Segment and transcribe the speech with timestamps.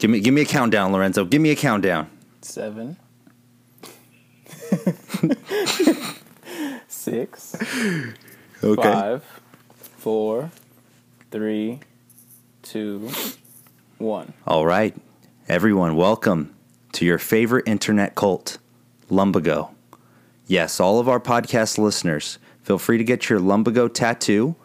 [0.00, 1.26] Give me give me a countdown, Lorenzo.
[1.26, 2.08] Give me a countdown.
[2.40, 2.96] Seven.
[6.88, 7.54] Six.
[8.64, 8.82] Okay.
[8.82, 9.22] Five.
[9.98, 10.50] Four.
[11.30, 11.80] Three.
[12.62, 13.10] Two.
[13.98, 14.32] One.
[14.46, 14.96] All right.
[15.48, 16.54] Everyone, welcome
[16.92, 18.56] to your favorite internet cult,
[19.10, 19.74] Lumbago.
[20.46, 24.56] Yes, all of our podcast listeners, feel free to get your Lumbago tattoo.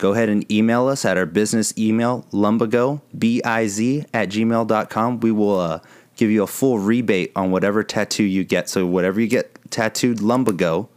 [0.00, 5.20] Go ahead and email us at our business email, lumbago, B-I-Z, at gmail.com.
[5.20, 5.80] We will uh,
[6.16, 8.70] give you a full rebate on whatever tattoo you get.
[8.70, 10.88] So whatever you get tattooed Lumbago,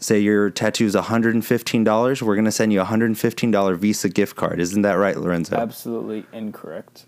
[0.00, 4.60] say your tattoo is $115, we're going to send you a $115 Visa gift card.
[4.60, 5.56] Isn't that right, Lorenzo?
[5.56, 7.06] Absolutely incorrect.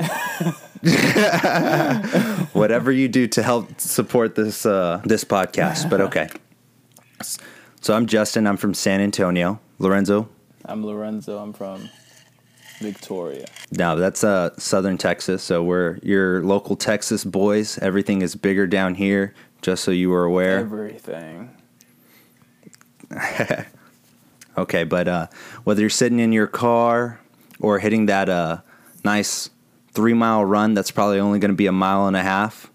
[2.52, 5.90] whatever you do to help support this uh, this podcast.
[5.90, 6.28] But okay.
[7.80, 8.46] So I'm Justin.
[8.46, 9.60] I'm from San Antonio.
[9.78, 10.28] Lorenzo.
[10.64, 11.38] I'm Lorenzo.
[11.38, 11.88] I'm from
[12.80, 13.46] Victoria.
[13.70, 15.42] Now that's uh, Southern Texas.
[15.42, 17.78] So we're your local Texas boys.
[17.78, 19.34] Everything is bigger down here.
[19.62, 20.58] Just so you were aware.
[20.58, 21.50] Everything.
[24.58, 25.26] Okay, but uh,
[25.62, 27.20] whether you're sitting in your car
[27.60, 28.58] or hitting that uh,
[29.04, 29.50] nice
[29.92, 32.68] three mile run, that's probably only going to be a mile and a half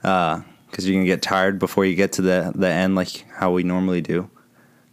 [0.00, 0.44] because
[0.80, 3.62] you're going to get tired before you get to the, the end, like how we
[3.62, 4.28] normally do.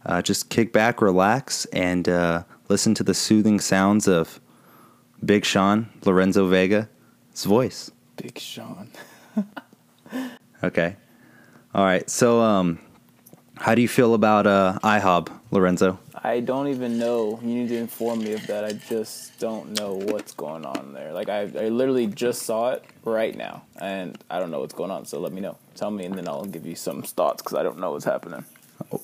[0.06, 4.40] Uh, just kick back, relax, and uh, listen to the soothing sounds of
[5.24, 6.88] Big Sean, Lorenzo Vega,
[7.32, 7.90] his voice.
[8.16, 8.88] Big Sean.
[10.64, 10.96] Okay.
[11.74, 12.08] All right.
[12.08, 12.78] So, um,
[13.56, 15.98] how do you feel about uh, IHOB, Lorenzo?
[16.14, 17.38] I don't even know.
[17.42, 18.64] You need to inform me of that.
[18.64, 21.12] I just don't know what's going on there.
[21.12, 24.90] Like I, I literally just saw it right now, and I don't know what's going
[24.90, 25.04] on.
[25.04, 25.56] So let me know.
[25.74, 28.44] Tell me, and then I'll give you some thoughts because I don't know what's happening.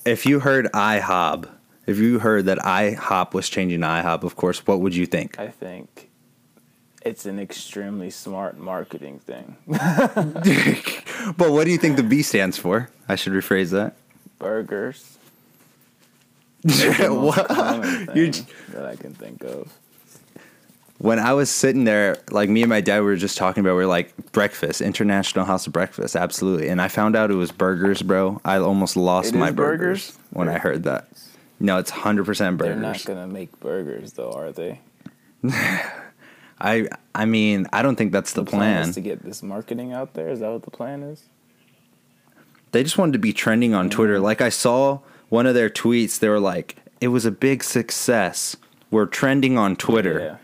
[0.05, 1.47] If you heard IHOB,
[1.85, 5.39] if you heard that IHOP was changing to IHOB, of course, what would you think?
[5.39, 6.09] I think
[7.01, 9.57] it's an extremely smart marketing thing.
[11.37, 12.89] But what do you think the B stands for?
[13.07, 13.95] I should rephrase that.
[14.39, 15.17] Burgers.
[16.65, 17.47] It's the most What?
[17.47, 19.71] thing that I can think of.
[21.03, 23.83] When I was sitting there, like me and my dad were just talking about, we
[23.83, 26.69] are like breakfast, International House of Breakfast, absolutely.
[26.69, 28.39] And I found out it was burgers, bro.
[28.45, 30.17] I almost lost It my burgers, burgers?
[30.29, 31.09] when I heard that.
[31.59, 32.75] No, it's hundred percent burgers.
[32.75, 34.79] They're not gonna make burgers though, are they?
[36.61, 38.89] I I mean, I don't think that's the, The plan plan.
[38.89, 40.29] is to get this marketing out there.
[40.29, 41.25] Is that what the plan is?
[42.71, 44.15] they just wanted to be trending on Twitter.
[44.15, 44.23] Mm-hmm.
[44.23, 44.99] Like I saw
[45.29, 48.55] one of their tweets, they were like, "It was a big success.
[48.89, 50.37] We're trending on Twitter." Yeah.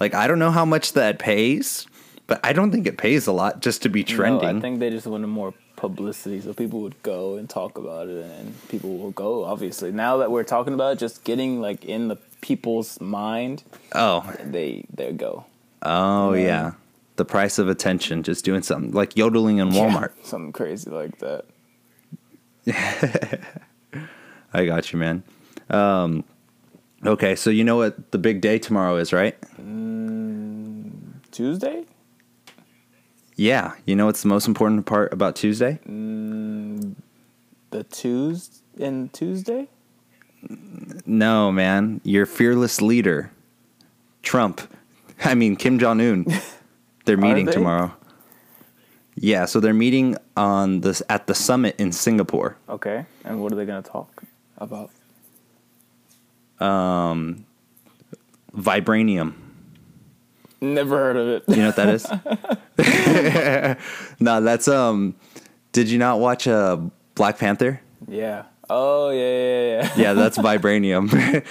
[0.00, 1.86] Like I don't know how much that pays,
[2.26, 4.52] but I don't think it pays a lot just to be trending.
[4.52, 8.08] No, I think they just wanted more publicity, so people would go and talk about
[8.08, 9.44] it, and people will go.
[9.44, 13.62] Obviously, now that we're talking about it, just getting like in the people's mind,
[13.94, 15.44] oh, they they go.
[15.82, 16.42] oh Yeah.
[16.42, 16.72] yeah.
[17.16, 20.10] The price of attention, just doing something like yodeling in Walmart.
[20.18, 21.44] Yeah, something crazy like that.
[24.52, 25.22] I got you, man.
[25.70, 26.24] Um,
[27.06, 29.36] okay, so you know what the big day tomorrow is, right?
[31.30, 31.84] Tuesday,
[33.36, 35.80] Yeah, you know what's the most important part about Tuesday?
[37.70, 39.68] the Tuesday and Tuesday.
[41.06, 42.00] No, man.
[42.04, 43.32] Your fearless leader,
[44.22, 44.60] Trump.
[45.24, 46.26] I mean, Kim Jong Un.
[47.04, 47.52] They're meeting they?
[47.52, 47.92] tomorrow.
[49.16, 52.56] Yeah, so they're meeting on this at the summit in Singapore.
[52.68, 54.22] Okay, and what are they gonna talk
[54.58, 54.90] about?
[58.56, 59.34] Vibranium.
[60.60, 61.44] Never heard of it.
[61.48, 63.80] You know what that is?
[64.20, 65.14] no, that's um.
[65.72, 66.78] Did you not watch uh
[67.14, 67.80] Black Panther?
[68.08, 68.44] yeah.
[68.70, 69.90] Oh yeah, yeah, yeah.
[69.94, 71.10] Yeah, that's vibranium.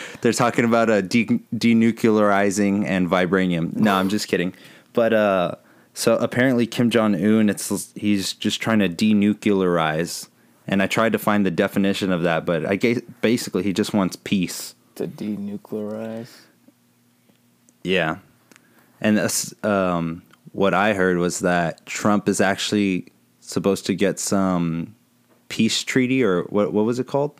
[0.21, 3.75] They're talking about uh, de- denuclearizing and vibranium.
[3.75, 4.55] No, I'm just kidding.
[4.93, 5.55] But uh,
[5.93, 10.27] so apparently Kim Jong Un, it's he's just trying to denuclearize,
[10.67, 13.93] and I tried to find the definition of that, but I guess basically he just
[13.93, 14.73] wants peace.
[14.95, 16.29] To denuclearize.
[17.83, 18.17] Yeah,
[19.01, 20.23] and that's, um,
[20.53, 23.07] what I heard was that Trump is actually
[23.41, 24.95] supposed to get some
[25.49, 26.71] peace treaty or what?
[26.73, 27.33] What was it called?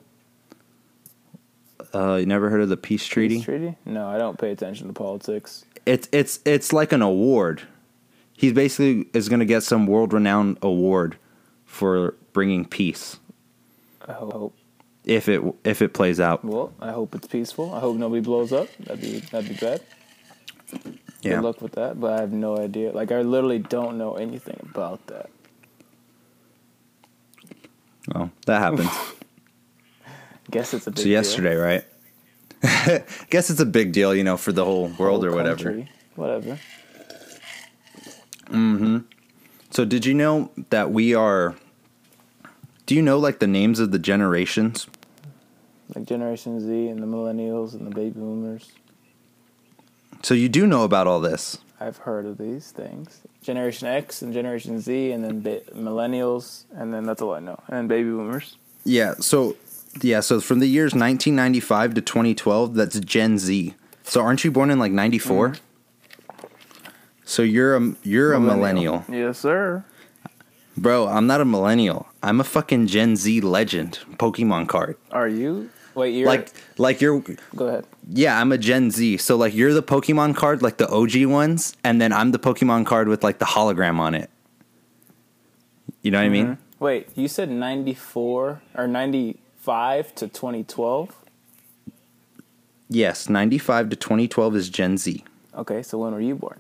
[1.93, 3.35] Uh, you never heard of the peace treaty?
[3.35, 3.75] Peace treaty?
[3.85, 5.63] No, I don't pay attention to politics.
[5.85, 7.61] It's it's it's like an award.
[8.35, 11.17] He basically is going to get some world renowned award
[11.65, 13.17] for bringing peace
[14.07, 14.55] I hope.
[15.05, 16.43] If it if it plays out.
[16.45, 17.73] Well, I hope it's peaceful.
[17.73, 18.67] I hope nobody blows up.
[18.79, 19.81] That'd be that'd be bad.
[21.21, 21.35] Yeah.
[21.35, 21.99] Good luck with that.
[21.99, 22.91] But I have no idea.
[22.91, 25.29] Like I literally don't know anything about that.
[28.13, 28.89] Well, that happens.
[30.51, 31.11] Guess it's a big so deal.
[31.13, 31.85] yesterday, right?
[33.29, 35.63] Guess it's a big deal, you know, for the whole world Whole or whatever.
[35.63, 36.59] country, Whatever.
[38.49, 38.97] Mm-hmm.
[39.71, 41.55] So did you know that we are?
[42.85, 44.87] Do you know like the names of the generations?
[45.95, 48.71] Like Generation Z and the Millennials and the Baby Boomers.
[50.23, 51.59] So you do know about all this.
[51.79, 53.21] I've heard of these things.
[53.41, 57.59] Generation X and Generation Z, and then ba- Millennials, and then that's all I know.
[57.67, 58.55] And Baby Boomers.
[58.85, 59.15] Yeah.
[59.19, 59.55] So
[60.01, 60.21] yeah.
[60.21, 63.73] So from the years 1995 to 2012, that's Gen Z.
[64.03, 65.49] So aren't you born in like '94?
[65.49, 66.47] Mm-hmm.
[67.25, 69.83] So you're a you're a millennial, Yes, sir.
[70.77, 71.07] bro.
[71.07, 72.07] I'm not a millennial.
[72.21, 73.99] I'm a fucking Gen Z legend.
[74.17, 74.97] Pokemon card.
[75.11, 75.69] Are you?
[75.95, 77.19] Wait, you're Like like you're
[77.55, 77.85] Go ahead.
[78.09, 78.39] yeah.
[78.39, 79.17] I'm a Gen Z.
[79.17, 82.85] So like you're the Pokemon card, like the OG ones, and then I'm the Pokemon
[82.85, 84.29] card with like the hologram on it.
[86.01, 86.45] You know what I mean?
[86.47, 86.83] Mm-hmm.
[86.83, 91.15] Wait, you said 94 or 95 to 2012?
[92.89, 93.29] Yes.
[93.29, 95.23] 95 to 2012 is Gen Z.
[95.55, 96.59] Okay, so when were you born?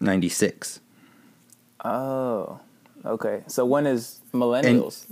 [0.00, 0.80] 96.
[1.84, 2.60] Oh,
[3.04, 3.42] okay.
[3.48, 5.04] So when is Millennials?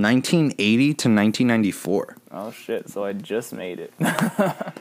[0.00, 2.16] 1980 to 1994.
[2.32, 2.88] oh, shit.
[2.88, 3.92] So I just made it.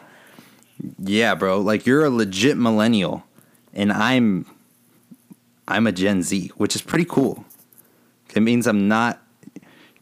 [1.00, 1.60] Yeah, bro.
[1.60, 3.24] Like you're a legit millennial,
[3.74, 4.46] and I'm
[5.68, 7.46] I'm a Gen Z, which is pretty cool.
[8.36, 9.19] It means I'm not.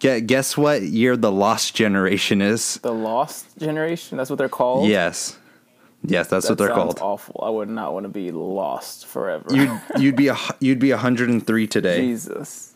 [0.01, 2.75] Gue- Guess what year the lost generation is?
[2.83, 4.17] the Lost Generation?
[4.17, 4.89] That's what they're called?
[4.89, 5.37] Yes,
[6.03, 6.99] yes, that's That what they're called.
[7.01, 7.39] awful.
[7.41, 9.45] I would not want to be lost forever.
[9.55, 12.01] You'd you'd be a you'd be 103 today.
[12.01, 12.73] Jesus.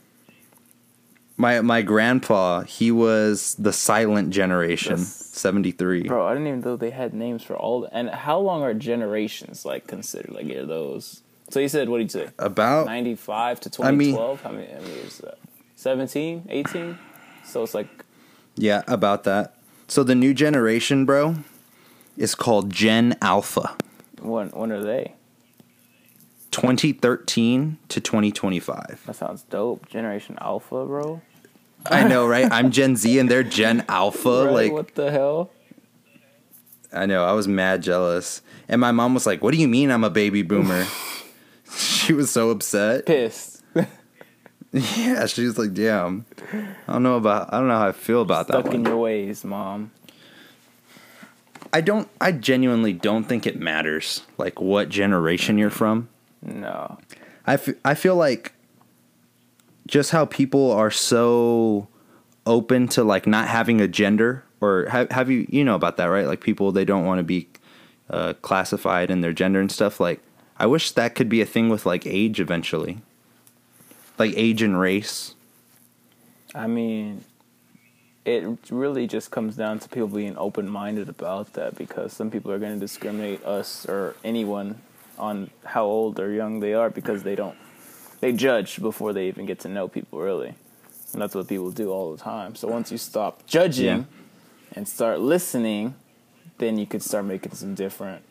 [1.40, 6.04] My my grandpa, he was the silent generation, 73.
[6.04, 7.82] Bro, I didn't even know they had names for all.
[7.82, 10.32] The, and how long are generations like considered?
[10.34, 11.22] Like, are those?
[11.50, 12.32] So you said, what did you say?
[12.38, 13.94] About 95 to twenty twelve.
[13.94, 14.42] I mean- 2012?
[14.44, 15.38] how many, how many years is that?
[15.78, 16.98] 17, 18?
[17.46, 17.88] So it's like,
[18.56, 19.56] yeah, about that.
[19.88, 21.36] So the new generation, bro,
[22.18, 23.78] is called Gen Alpha.
[24.22, 25.14] when, when are they?
[26.52, 29.04] 2013 to 2025.
[29.06, 29.88] That sounds dope.
[29.88, 31.22] Generation Alpha, bro.
[31.86, 32.52] I know, right?
[32.52, 34.46] I'm Gen Z and they're Gen Alpha.
[34.46, 34.54] Right?
[34.54, 35.52] Like, what the hell?
[36.92, 38.42] I know, I was mad jealous.
[38.68, 40.86] And my mom was like, What do you mean I'm a baby boomer?
[41.76, 43.06] she was so upset.
[43.06, 43.64] Pissed.
[44.72, 46.26] Yeah, she was like, Damn.
[46.88, 48.92] I don't know about, I don't know how I feel about Stuck that in one.
[48.92, 49.90] your ways, mom.
[51.74, 56.08] I don't, I genuinely don't think it matters, like, what generation you're from.
[56.44, 57.00] No.
[57.48, 58.54] I, f- I feel like
[59.90, 61.88] just how people are so
[62.46, 66.06] open to like not having a gender or have, have you you know about that
[66.06, 66.28] right?
[66.28, 67.48] Like people they don't want to be
[68.10, 70.00] uh, classified in their gender and stuff.
[70.00, 70.22] Like
[70.58, 73.00] i wish that could be a thing with like age eventually.
[74.18, 75.36] Like age and race.
[76.54, 77.24] I mean,
[78.26, 82.52] it really just comes down to people being open minded about that because some people
[82.52, 84.82] are going to discriminate us or anyone
[85.18, 87.56] on how old or young they are because they don't
[88.20, 90.54] they judge before they even get to know people really.
[91.14, 92.56] And that's what people do all the time.
[92.56, 94.04] So once you stop judging Yeah.
[94.76, 95.96] and start listening,
[96.60, 98.22] then you could start making some different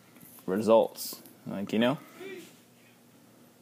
[0.46, 1.20] results.
[1.46, 1.98] Like, you know?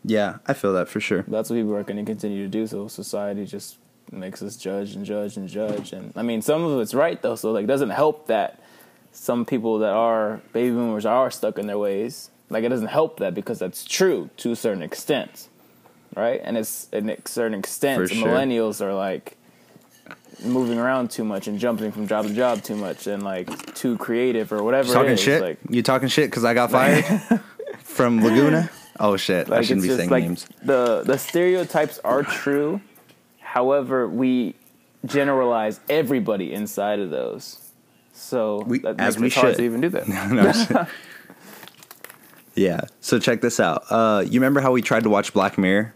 [0.09, 2.67] yeah i feel that for sure That's what people are going to continue to do.
[2.67, 3.77] So society just
[4.13, 5.93] makes us judge and judge and judge.
[5.93, 7.35] And I mean, some of it's right though.
[7.35, 8.61] So like, it doesn't help that
[9.11, 12.31] some people that are baby boomers are stuck in their ways.
[12.51, 15.49] Like, it doesn't help that because that's true to a certain extent,
[16.17, 16.41] right?
[16.43, 18.27] And it's in a certain extent, sure.
[18.27, 19.37] millennials are like
[20.45, 23.97] moving around too much and jumping from job to job too much and like too
[23.99, 24.93] creative or whatever.
[24.93, 25.21] Talking is.
[25.21, 27.05] shit Like, you talking shit because i got fired
[27.79, 28.71] from laguna
[29.01, 32.81] oh shit i shouldn't be saying like names the the stereotypes are true.
[33.41, 34.55] However, we
[35.07, 37.71] generalize everybody inside of those.
[38.13, 39.57] So We- as we should.
[39.57, 40.07] to even do that.
[40.31, 40.77] No, shit.
[42.55, 45.95] yeah so check this out uh you remember how we tried to watch black mirror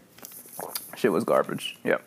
[1.01, 1.75] Shit was garbage.
[1.83, 2.03] Yep.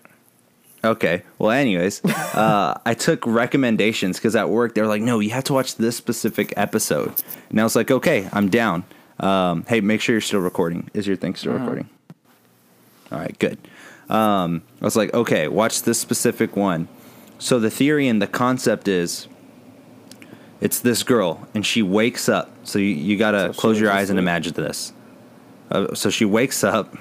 [0.85, 1.25] Okay.
[1.41, 5.43] Well, anyways, uh, I took recommendations because at work they were like, "No, you have
[5.45, 7.13] to watch this specific episode,"
[7.51, 8.85] and I was like, "Okay, I'm down."
[9.19, 10.91] Um, hey, make sure you're still recording.
[10.95, 11.89] Is your thing still recording?
[13.11, 13.59] All right, good.
[14.09, 16.87] Um, I was like, "Okay, watch this specific one."
[17.41, 19.27] So the theory and the concept is,
[20.61, 22.53] it's this girl, and she wakes up.
[22.63, 24.93] So you, you gotta So close your eyes and imagine this.
[25.69, 26.95] Uh, so she wakes up.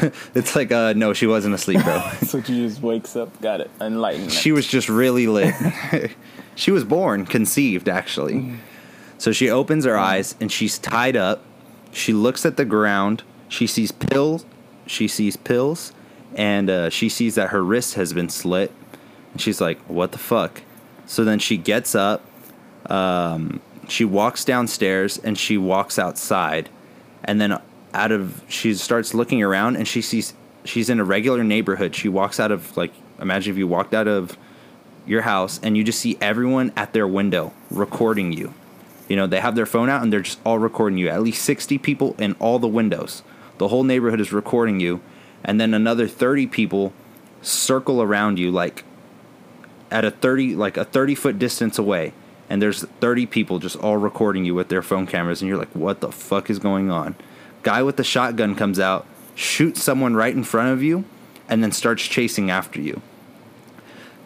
[0.34, 2.00] it's like, uh, no, she wasn't asleep, bro.
[2.26, 4.32] So she just wakes up, got it, enlightenment.
[4.32, 5.54] She was just really lit.
[6.54, 8.54] she was born, conceived, actually.
[9.18, 11.42] So she opens her eyes and she's tied up.
[11.92, 13.22] She looks at the ground.
[13.48, 14.44] She sees pills.
[14.86, 15.92] She sees pills,
[16.34, 18.72] and uh, she sees that her wrist has been slit.
[19.32, 20.62] And she's like, "What the fuck?"
[21.06, 22.24] So then she gets up.
[22.90, 26.68] Um, she walks downstairs and she walks outside,
[27.24, 27.60] and then
[27.98, 30.32] out of she starts looking around and she sees
[30.64, 31.94] she's in a regular neighborhood.
[31.94, 34.38] She walks out of like imagine if you walked out of
[35.04, 38.54] your house and you just see everyone at their window recording you.
[39.08, 41.08] You know, they have their phone out and they're just all recording you.
[41.08, 43.22] At least 60 people in all the windows.
[43.56, 45.00] The whole neighborhood is recording you.
[45.42, 46.92] And then another 30 people
[47.42, 48.84] circle around you like
[49.90, 52.12] at a 30 like a 30 foot distance away
[52.50, 55.74] and there's 30 people just all recording you with their phone cameras and you're like
[55.74, 57.14] what the fuck is going on
[57.68, 61.04] guy with the shotgun comes out shoots someone right in front of you
[61.50, 63.02] and then starts chasing after you.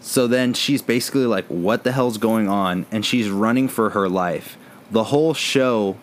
[0.00, 2.86] So then she's basically like what the hell's going on?
[2.92, 4.56] And she's running for her life.
[4.92, 5.96] The whole show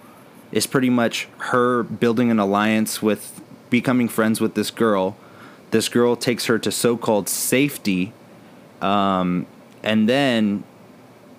[0.52, 5.16] is pretty much her building an alliance with becoming friends with this girl.
[5.72, 8.12] This girl takes her to so-called safety
[8.82, 9.46] um,
[9.82, 10.66] and then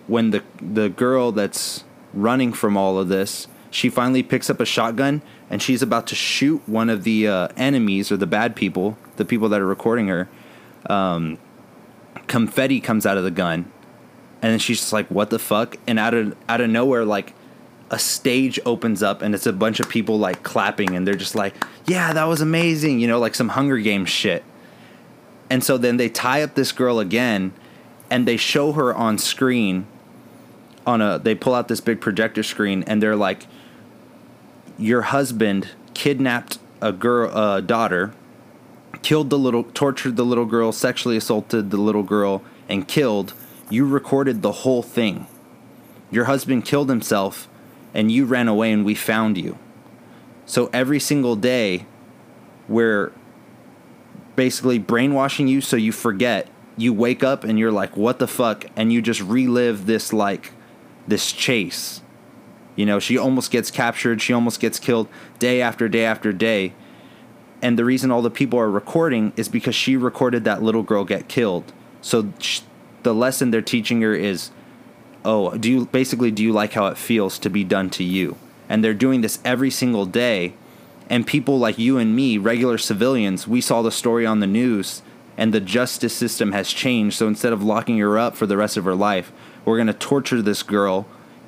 [0.07, 4.67] when the the girl that's running from all of this, she finally picks up a
[4.67, 8.97] shotgun and she's about to shoot one of the uh, enemies or the bad people,
[9.17, 10.29] the people that are recording her.
[10.87, 11.39] Um,
[12.29, 13.71] confetti comes out of the gun,
[14.41, 17.35] and then she's just like, "What the fuck?" And out of out of nowhere, like
[17.91, 21.35] a stage opens up and it's a bunch of people like clapping and they're just
[21.35, 21.55] like,
[21.87, 24.45] "Yeah, that was amazing," you know, like some Hunger Games shit.
[25.51, 27.53] And so then they tie up this girl again
[28.09, 29.87] and they show her on screen
[30.87, 33.47] on a they pull out this big projector screen and they're like
[34.81, 38.13] your husband kidnapped a girl a daughter
[39.03, 43.35] killed the little tortured the little girl sexually assaulted the little girl and killed
[43.69, 45.27] you recorded the whole thing.
[46.11, 47.49] Your husband killed himself
[47.95, 49.59] and you ran away and we found you.
[50.45, 51.87] So every single day
[52.69, 53.13] we're
[54.35, 56.49] basically brainwashing you so you forget.
[56.77, 58.65] You wake up and you're like what the fuck?
[58.75, 60.53] And you just relive this like
[61.07, 62.01] this chase
[62.77, 65.09] you know she almost gets captured she almost gets killed
[65.39, 66.73] day after day after day.
[67.63, 71.05] And the reason all the people are recording is because she recorded that little girl
[71.05, 71.75] get killed.
[72.01, 72.63] So sh-
[73.03, 74.51] the lesson they're teaching her is
[75.25, 78.37] oh do you basically do you like how it feels to be done to you?
[78.69, 80.55] And they're doing this every single day.
[81.09, 85.03] And people like you and me regular civilians we saw the story on the news
[85.37, 87.17] and the justice system has changed.
[87.17, 89.33] So instead of locking her up for the rest of her life,
[89.65, 91.07] we're going to torture this girl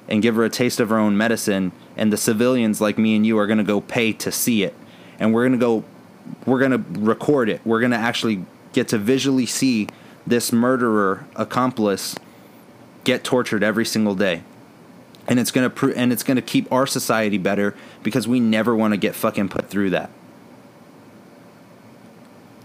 [0.09, 1.73] and give her a taste of her own medicine.
[1.97, 4.75] And the civilians like me and you are going to go pay to see it.
[5.19, 5.85] And we're going to go,
[6.47, 7.61] we're going to record it.
[7.65, 9.89] We're going to actually get to visually see
[10.27, 12.17] this murderer accomplice
[13.05, 14.43] get tortured every single day.
[15.27, 18.93] And it's gonna pr- and it's gonna keep our society better because we never want
[18.93, 20.11] to get fucking put through that.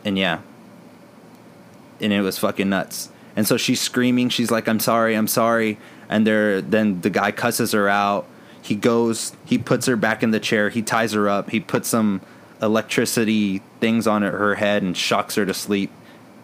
[0.03, 0.39] And yeah,
[1.99, 3.09] and it was fucking nuts.
[3.35, 4.29] And so she's screaming.
[4.29, 5.77] She's like, "I'm sorry, I'm sorry."
[6.09, 8.27] And there, then the guy cusses her out.
[8.61, 10.69] He goes, he puts her back in the chair.
[10.69, 11.49] He ties her up.
[11.49, 12.21] He puts some
[12.61, 15.91] electricity things on her head and shocks her to sleep.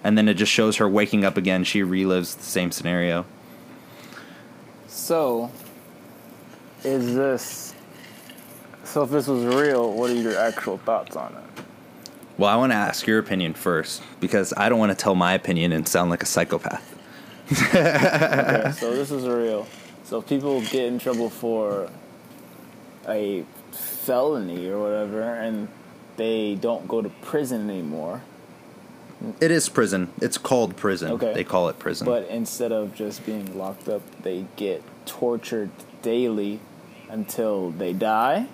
[0.04, 1.64] And then it just shows her waking up again.
[1.64, 3.26] She relives the same scenario.
[4.88, 5.52] So,
[6.84, 7.74] is this?
[8.84, 11.64] So, if this was real, what are your actual thoughts on it?
[12.38, 15.34] Well, I want to ask your opinion first because I don't want to tell my
[15.34, 16.93] opinion and sound like a psychopath.
[17.52, 19.68] Okay, so this is real.
[20.04, 21.90] So people get in trouble for
[23.08, 25.68] a felony or whatever, and
[26.18, 28.22] they don't go to prison anymore.
[29.40, 30.12] It is prison.
[30.22, 31.14] It's called prison.
[31.14, 31.34] Okay.
[31.34, 32.06] They call it prison.
[32.06, 35.70] But instead of just being locked up, they get tortured
[36.02, 36.60] daily
[37.10, 38.48] until they die.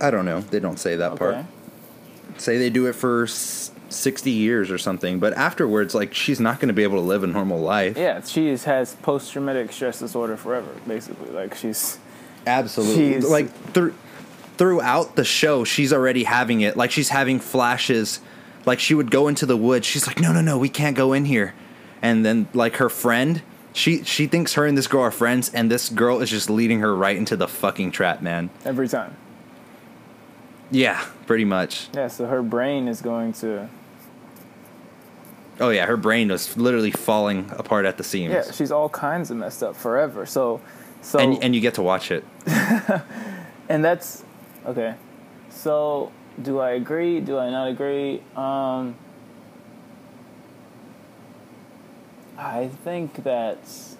[0.00, 0.40] I don't know.
[0.40, 1.46] They don't say that part.
[2.36, 3.26] Say they do it for
[3.92, 7.22] 60 years or something, but afterwards, like, she's not going to be able to live
[7.22, 7.96] a normal life.
[7.96, 11.30] Yeah, she is, has post traumatic stress disorder forever, basically.
[11.30, 11.98] Like she's
[12.46, 13.12] Absolutely.
[13.12, 13.94] She's- like, through
[14.58, 16.76] throughout the show, she's already having it.
[16.76, 18.20] Like, she's having flashes.
[18.66, 19.86] Like, she would go into the woods.
[19.86, 21.54] She's like, no, no, no, we can't go in here.
[22.00, 23.42] And then, like, her friend.
[23.72, 26.80] She, she thinks her and this girl are friends, and this girl is just leading
[26.80, 28.50] her right into the fucking trap, man.
[28.66, 29.16] every time.
[30.70, 31.88] Yeah, pretty much.
[31.94, 33.68] Yeah, so her brain is going to.
[35.60, 38.32] Oh yeah, her brain was literally falling apart at the seams.
[38.32, 40.26] Yeah, she's all kinds of messed up forever.
[40.26, 40.60] So,
[41.02, 42.24] so and and you get to watch it.
[43.68, 44.24] and that's
[44.66, 44.94] okay.
[45.50, 47.20] So, do I agree?
[47.20, 48.22] Do I not agree?
[48.34, 48.96] Um,
[52.38, 53.96] I think that's.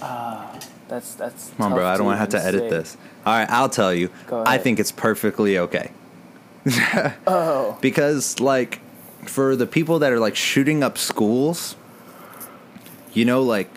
[0.00, 0.58] Ah,
[0.88, 1.50] that's that's.
[1.58, 1.86] Come on, bro.
[1.86, 2.70] I don't want to have to even edit say.
[2.70, 2.96] this.
[3.26, 4.10] All right, I'll tell you.
[4.32, 5.90] I think it's perfectly okay.
[7.26, 8.80] Oh, because like
[9.26, 11.76] for the people that are like shooting up schools,
[13.12, 13.68] you know, like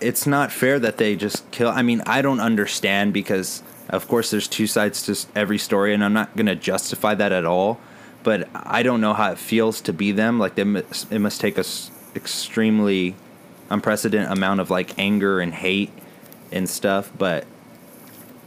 [0.00, 1.68] it's not fair that they just kill.
[1.68, 6.04] I mean, I don't understand because, of course, there's two sides to every story, and
[6.04, 7.80] I'm not going to justify that at all.
[8.22, 10.38] But I don't know how it feels to be them.
[10.38, 13.14] Like, they must, it must take us extremely
[13.70, 15.90] unprecedented amount of like anger and hate
[16.50, 17.10] and stuff.
[17.16, 17.46] But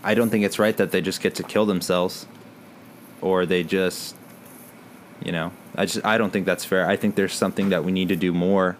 [0.03, 2.27] I don't think it's right that they just get to kill themselves,
[3.21, 4.15] or they just,
[5.23, 6.87] you know, I just I don't think that's fair.
[6.87, 8.77] I think there's something that we need to do more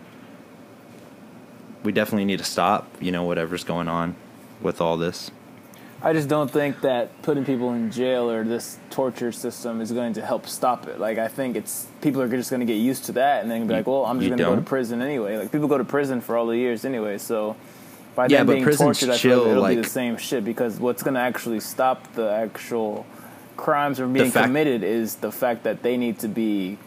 [1.84, 4.16] we definitely need to stop, you know, whatever's going on
[4.62, 5.32] with all this.
[6.02, 10.14] I just don't think that putting people in jail or this torture system is going
[10.14, 10.98] to help stop it.
[10.98, 13.68] Like I think it's people are just going to get used to that and then
[13.68, 15.38] be like, well, I'm just going to go to prison anyway.
[15.38, 17.58] Like people go to prison for all the years anyway, so
[18.16, 20.46] by Yeah, them but being tortured, I feel chill, like it'll be the same shit
[20.46, 23.06] because what's going to actually stop the actual
[23.60, 26.78] crimes are being fact- committed is the fact that they need to be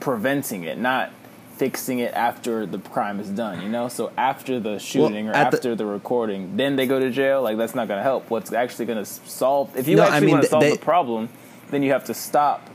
[0.00, 1.10] preventing it, not
[1.56, 3.88] fixing it after the crime is done, you know?
[3.88, 7.40] So after the shooting or at the- after the, recording, then they go to jail,
[7.42, 8.28] like that's not going to help.
[8.28, 10.72] What's actually going to solve if you No, I actually mean, want to solve they-
[10.72, 11.30] the problem,
[11.70, 12.68] then you have to stop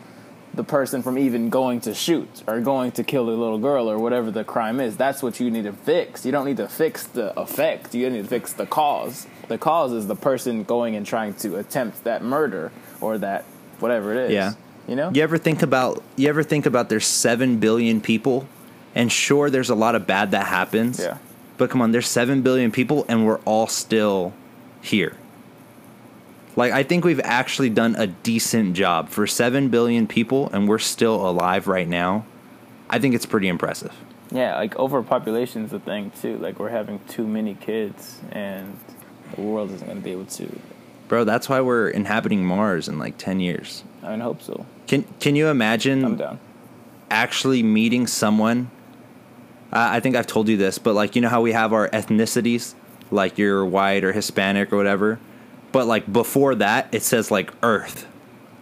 [0.53, 3.98] the person from even going to shoot or going to kill the little girl or
[4.00, 4.98] whatever the crime is.
[4.98, 6.25] That's what you need to fix.
[6.25, 7.93] You don't need to fix the effect.
[7.96, 9.27] You need to fix the cause.
[9.48, 13.43] The cause is the person going and trying to attempt that murder or that
[13.79, 14.33] whatever it is.
[14.33, 14.53] Yeah.
[14.88, 15.12] You know?
[15.13, 18.48] You ever think about you ever think about there's 7 billion people
[18.95, 21.00] and sure there's a lot of bad that happens.
[21.00, 21.17] Yeah.
[21.57, 24.33] But come on, there's 7 billion people and we're all still
[24.81, 25.15] here.
[26.55, 30.79] Like I think we've actually done a decent job for 7 billion people and we're
[30.79, 32.25] still alive right now.
[32.89, 33.93] I think it's pretty impressive.
[34.31, 36.38] Yeah, like overpopulation is a thing too.
[36.38, 38.77] Like we're having too many kids and
[39.35, 40.59] the world isn't going to be able to.
[41.07, 43.83] Bro, that's why we're inhabiting Mars in like 10 years.
[44.03, 44.65] I mean, I hope so.
[44.87, 46.39] Can can you imagine I'm down.
[47.09, 48.72] actually meeting someone.
[49.72, 51.87] Uh, I think I've told you this, but like you know how we have our
[51.89, 52.74] ethnicities,
[53.09, 55.20] like you're white or Hispanic or whatever,
[55.72, 58.05] but like before that it says like Earth,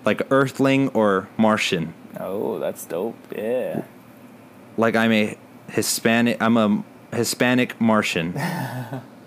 [0.06, 1.94] like Earthling or Martian.
[2.20, 3.16] Oh, that's dope.
[3.36, 3.84] Yeah.
[4.78, 5.38] Like I'm a
[5.70, 6.38] Hispanic.
[6.42, 6.84] I'm a
[7.16, 8.34] Hispanic Martian.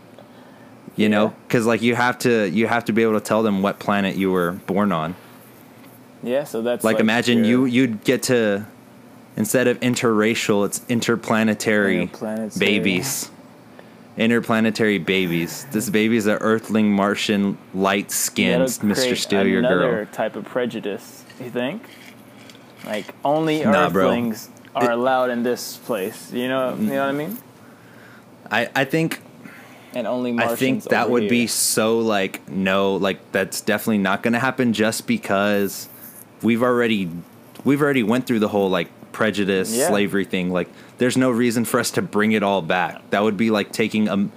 [0.97, 3.63] you know, because like you have to you have to be able to tell them
[3.63, 5.15] what planet you were born on.
[6.23, 8.67] Yeah, so that's Like, imagine your- you you'd get to
[9.37, 12.51] instead of interracial, it's interplanetary, Interplanetary.
[12.59, 13.31] babies.
[14.19, 15.67] Interplanetary babies.
[15.73, 19.17] This baby's an Earthling, Martian, light skinned Mr.
[19.17, 20.05] Steal Your Girl.
[20.13, 21.25] type of prejudice.
[21.43, 21.83] You think?
[22.85, 24.09] Like only Nah, bro.
[24.09, 26.31] Earthlings are It- allowed in this place.
[26.31, 27.39] You know, you know what I mean?
[28.51, 29.21] I, I think
[29.95, 34.39] And only I think that would be so like no, like that's definitely not gonna
[34.41, 35.89] happen just because
[36.43, 37.11] we've already
[37.65, 39.89] we've already went through the whole like prejudice Yeah.
[39.89, 40.51] slavery thing.
[40.51, 43.11] Like there's no reason for us to bring it all back.
[43.11, 44.29] That would be like taking a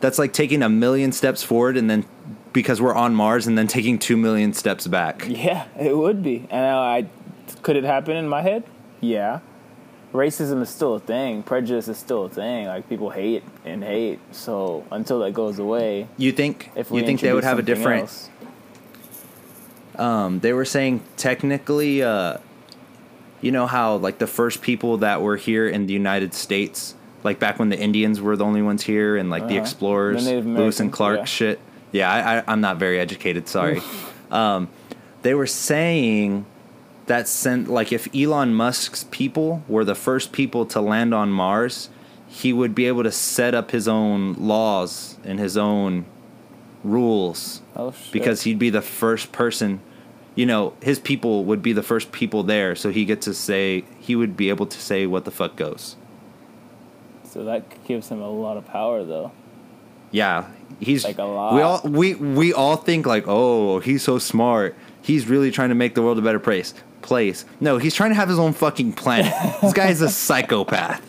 [0.00, 2.06] that's like taking a million steps forward and then
[2.52, 5.24] because we're on Mars and then taking two million steps back.
[5.28, 6.46] Yeah, it would be.
[6.50, 7.06] And I
[7.62, 8.64] could it happen in my head?
[9.00, 9.40] Yeah.
[10.12, 11.42] Racism is still a thing.
[11.44, 12.66] Prejudice is still a thing.
[12.66, 14.18] Like people hate and hate.
[14.32, 17.62] So until that goes away, You think if we you think they would have a
[17.62, 18.28] different else-
[19.96, 22.38] um, they were saying technically, uh,
[23.40, 27.38] you know how like the first people that were here in the United States, like
[27.38, 29.60] back when the Indians were the only ones here, and like the Uh-huh.
[29.62, 31.24] explorers, The Lewis and Clark yeah.
[31.24, 31.60] shit.
[31.92, 33.48] Yeah, I, I, I'm not very educated.
[33.48, 33.82] Sorry.
[34.30, 34.68] um,
[35.22, 36.46] they were saying
[37.10, 41.90] that sent like if Elon Musk's people were the first people to land on Mars,
[42.28, 46.04] he would be able to set up his own laws and his own
[46.84, 48.12] rules Oh shit.
[48.12, 49.80] because he'd be the first person
[50.34, 53.84] you know his people would be the first people there so he gets to say
[53.98, 55.96] he would be able to say what the fuck goes
[57.24, 59.30] so that gives him a lot of power though.
[60.10, 60.46] yeah
[60.78, 61.54] he's Like a lot.
[61.54, 65.74] we all we we all think like oh he's so smart he's really trying to
[65.74, 68.92] make the world a better place place no he's trying to have his own fucking
[68.92, 69.32] planet
[69.62, 71.06] this guy's a psychopath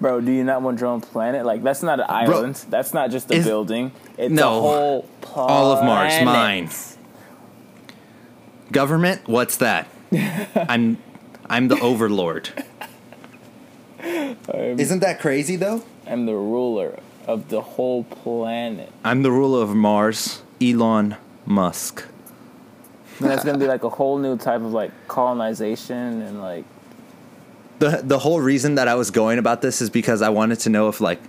[0.00, 1.44] Bro, do you not want your own planet?
[1.44, 2.56] Like that's not an island.
[2.70, 3.92] that's not just a Is- building.
[4.16, 4.58] It's No.
[4.58, 5.50] a whole planet.
[5.50, 6.70] All of Mars, mine.
[8.72, 9.86] government what's that
[10.68, 10.98] i'm
[11.50, 12.48] i'm the overlord
[14.52, 18.90] isn't that crazy though I'm the ruler of the whole planet.
[19.04, 21.16] i'm the ruler of mars elon
[21.46, 22.04] musk
[23.20, 26.64] And that's gonna be like a whole new type of like colonization and like
[27.78, 30.70] the the whole reason that I was going about this is because I wanted to
[30.70, 31.20] know if like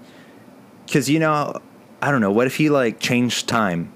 [0.91, 1.59] cuz you know
[2.01, 3.91] I don't know what if he like changed time?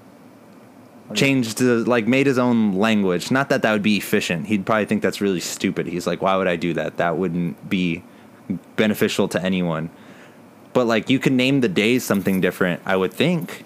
[1.12, 3.32] Changed the like made his own language.
[3.32, 4.46] Not that that would be efficient.
[4.46, 5.86] He'd probably think that's really stupid.
[5.86, 6.98] He's like why would I do that?
[6.98, 8.04] That wouldn't be
[8.76, 9.90] beneficial to anyone.
[10.72, 13.64] But like you can name the days something different, I would think.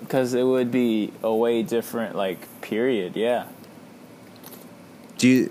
[0.00, 3.46] Because it would be a way different, like, period, yeah.
[5.18, 5.50] Do you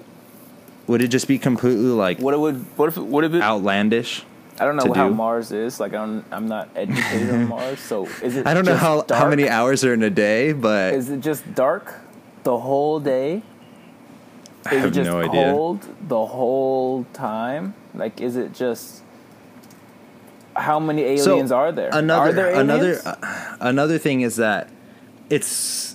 [0.88, 4.24] would it just be completely like What it would, what if, what if it, outlandish?
[4.60, 5.16] I don't know how do?
[5.16, 5.80] Mars is.
[5.80, 8.98] Like, I don't, I'm not educated on Mars, so is it I don't know how
[8.98, 9.30] how dark?
[9.30, 11.96] many hours are in a day, but Is it just dark
[12.44, 13.42] the whole day?
[14.66, 15.52] I have it just no idea.
[15.52, 17.74] cold the whole time?
[17.96, 19.02] Like, is it just
[20.56, 21.90] how many aliens are there?
[21.92, 24.70] Another are there another uh, another thing is that
[25.30, 25.93] it's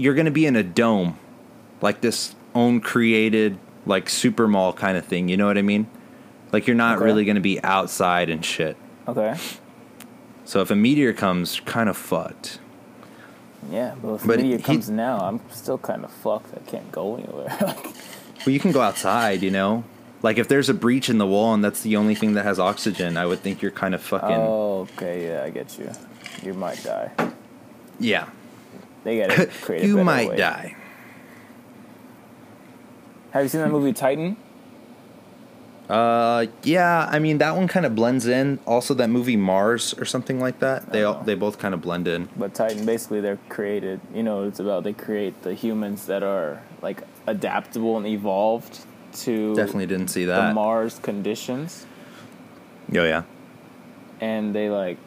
[0.00, 1.18] you're going to be in a dome,
[1.80, 5.28] like this own created like super mall kind of thing.
[5.28, 5.86] You know what I mean?
[6.52, 7.04] Like you're not Okay.
[7.04, 8.76] really going to be outside and shit.
[9.06, 9.36] okay,
[10.44, 12.58] So if a meteor comes, kind of fucked.
[13.70, 16.54] yeah, but if But meteor he- comes now, I'm still kind of fucked.
[16.56, 17.56] I can't go anywhere.
[18.46, 19.84] Well, you can go outside, you know.
[20.22, 22.58] Like if there's a breach in the wall and that's the only thing that has
[22.58, 25.92] oxygen, I would think you're kind of fucking oh, okay, yeah, I get you.
[26.42, 27.10] You might die.
[27.98, 28.30] yeah.
[29.04, 29.84] They gotta create.
[29.84, 30.36] you might way.
[30.36, 30.76] die.
[33.30, 34.36] Have you seen that movie Titan?
[35.88, 37.08] Uh, yeah.
[37.10, 38.58] I mean, that one kind of blends in.
[38.66, 40.92] Also, that movie Mars or something like that.
[40.92, 41.24] They all, Oh.
[41.24, 42.28] they both kind of blend in.
[42.36, 44.00] But Titan, basically, they're created.
[44.14, 48.80] You know, it's about they create the humans that are like adaptable and evolved
[49.12, 50.54] to Definitely didn't see the that.
[50.54, 51.84] Mars conditions,
[52.96, 53.24] oh yeah.
[54.20, 54.98] and they like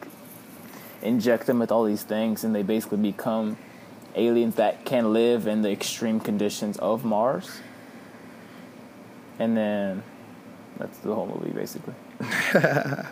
[1.00, 3.56] inject them with all these things, and they basically become
[4.14, 7.60] aliens that can live in the extreme conditions of Mars.
[9.38, 10.02] And then
[10.78, 11.94] that's the whole movie, basically.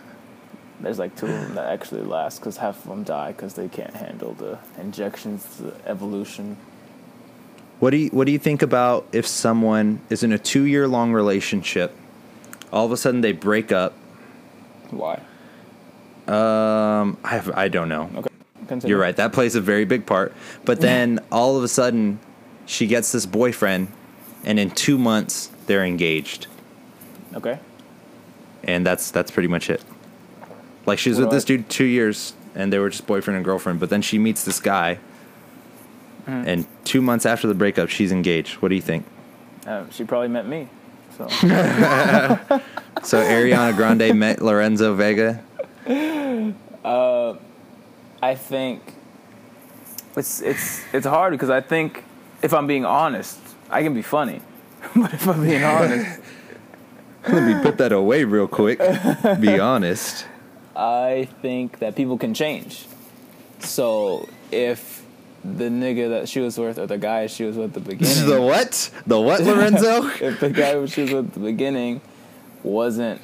[0.79, 3.69] There's like two of them that actually last because half of them die because they
[3.69, 6.57] can't handle the injections, the evolution.
[7.79, 10.87] What do you What do you think about if someone is in a two year
[10.87, 11.95] long relationship,
[12.71, 13.93] all of a sudden they break up?
[14.89, 15.21] Why?
[16.27, 18.09] Um, I have, I don't know.
[18.15, 18.32] Okay,
[18.67, 18.93] continue.
[18.95, 19.15] You're right.
[19.15, 20.33] That plays a very big part.
[20.65, 22.19] But then all of a sudden,
[22.65, 23.87] she gets this boyfriend,
[24.45, 26.47] and in two months they're engaged,
[27.35, 27.59] Okay.
[28.63, 29.83] and that's that's pretty much it.
[30.85, 33.35] Like she was What with this I- dude two years, and they were just boyfriend
[33.37, 33.79] and girlfriend.
[33.79, 34.99] But then she meets this guy,
[36.27, 36.47] Mm-hmm.
[36.47, 38.55] and two months after the breakup, she's engaged.
[38.61, 39.05] What do you think?
[39.67, 40.69] Um, she probably met me.
[41.17, 41.27] So
[43.03, 45.43] So Ariana Grande met Lorenzo Vega.
[48.23, 48.81] I think
[50.15, 52.03] it's it's it's hard because I think
[52.41, 54.39] if I'm being honest, I can be funny,
[54.95, 56.21] but if I'm being honest,
[57.27, 58.79] Let me put that away real quick.
[59.39, 60.25] Be honest.
[60.75, 62.85] I think that people can change.
[63.59, 65.05] So if
[65.43, 68.27] the nigga that she was with or the guy she was with at the beginning,
[68.27, 68.91] The what?
[69.07, 70.07] The what, Lorenzo?
[70.19, 72.01] if the guy she was with at the beginning
[72.63, 73.21] wasn't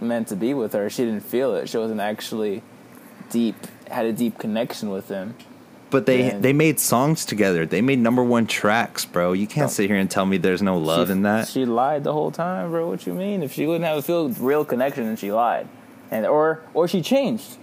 [0.00, 1.68] meant to be with her, she didn't feel it.
[1.68, 2.62] She wasn't actually
[3.30, 3.56] deep,
[3.90, 5.34] had a deep connection with him.
[5.90, 6.38] But they Yeah.
[6.38, 7.66] they made songs together.
[7.66, 9.32] They made number one tracks, bro.
[9.32, 11.48] You can't sit here and tell me there's no love she, in that.
[11.48, 12.88] She lied the whole time, bro.
[12.88, 13.42] What you mean?
[13.42, 15.66] If she wouldn't have a feel real connection, then she lied,
[16.10, 17.56] and or or she changed.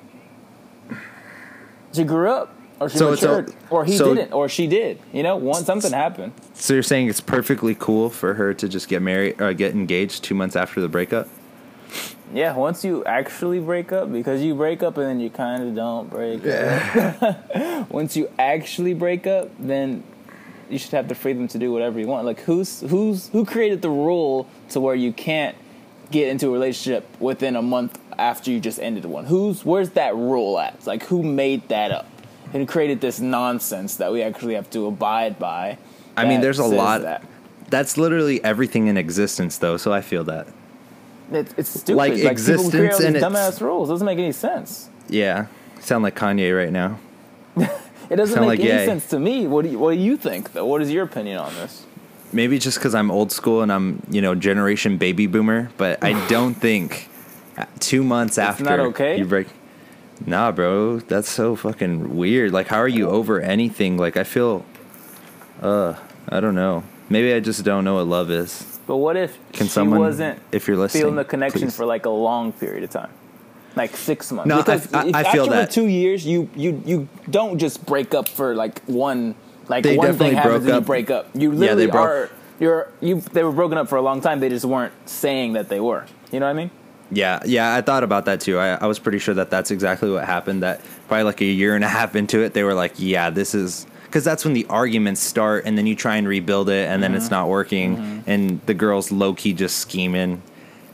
[1.94, 4.68] She grew up, or she So it's a- matured, or he so- didn't, or she
[4.68, 5.00] did.
[5.14, 6.34] You know, one something happened.
[6.54, 10.24] so you're saying it's perfectly cool for her to just get married or get engaged
[10.24, 11.30] two months after the breakup?
[12.34, 15.76] Yeah, once you actually break up, because you break up and then you kind of
[15.76, 17.90] don't break up.
[17.90, 20.04] once you actually break up, then
[20.70, 22.26] you should have the freedom to do whatever you want.
[22.26, 25.56] Like who's who's who created the rule to where you can't
[26.12, 29.26] get into a relationship within a month after you just ended one?
[29.26, 30.86] Who's where's that rule at?
[30.86, 32.08] Like who made that up?
[32.54, 35.78] And created this nonsense that we actually have to abide by.
[36.16, 37.02] I mean, there's a lot.
[37.02, 37.24] That.
[37.70, 39.76] That's literally everything in existence, though.
[39.76, 40.48] So I feel that.
[41.32, 41.96] It, it's stupid.
[41.98, 43.90] Like Like, people create all existence and dumbass rules.
[43.90, 44.90] doesn't make any sense.
[45.10, 45.48] Yeah,
[45.80, 47.00] sound like Kanye right now.
[48.10, 48.86] It doesn't Sound make like any yay.
[48.86, 49.48] sense to me.
[49.48, 50.66] What do you, what do you think though?
[50.66, 51.86] What is your opinion on this?
[52.32, 56.14] Maybe just because I'm old school and I'm you know generation baby boomer, but I
[56.30, 57.10] don't think
[57.82, 59.18] two months after okay?
[59.18, 59.48] you break.
[60.26, 62.54] Nah, bro, that's so fucking weird.
[62.54, 63.98] Like, how are you over anything?
[63.98, 64.66] Like, I feel,
[65.62, 65.96] uh,
[66.30, 66.84] I don't know.
[67.10, 68.77] Maybe I just don't know what love is.
[68.88, 71.76] But what if Can she someone, wasn't if you're listening, feeling the connection please.
[71.76, 73.10] for like a long period of time,
[73.76, 74.48] like six months?
[74.48, 75.72] No, I- because I- if I feel after that.
[75.72, 79.36] two years, you you you don't just break up for like one
[79.68, 80.86] like They one thing happens broke and you up.
[80.86, 81.28] break up.
[81.36, 82.30] You Yeah, literally they broke- are.
[82.60, 83.20] You're you.
[83.34, 84.40] They were broken up for a long time.
[84.40, 86.06] They just weren't saying that they were.
[86.32, 86.72] You know what I mean?
[87.12, 88.58] Yeah, yeah, I thought about that too.
[88.58, 90.64] I, I was pretty sure that that's exactly what happened.
[90.64, 93.54] That probably like a year and a half into it, they were like, "Yeah, this
[93.54, 97.04] is," because that's when the arguments start, and then you try and rebuild it, and
[97.04, 97.18] then Mm-hmm.
[97.22, 100.42] it's not working, and the girl's low key just scheming.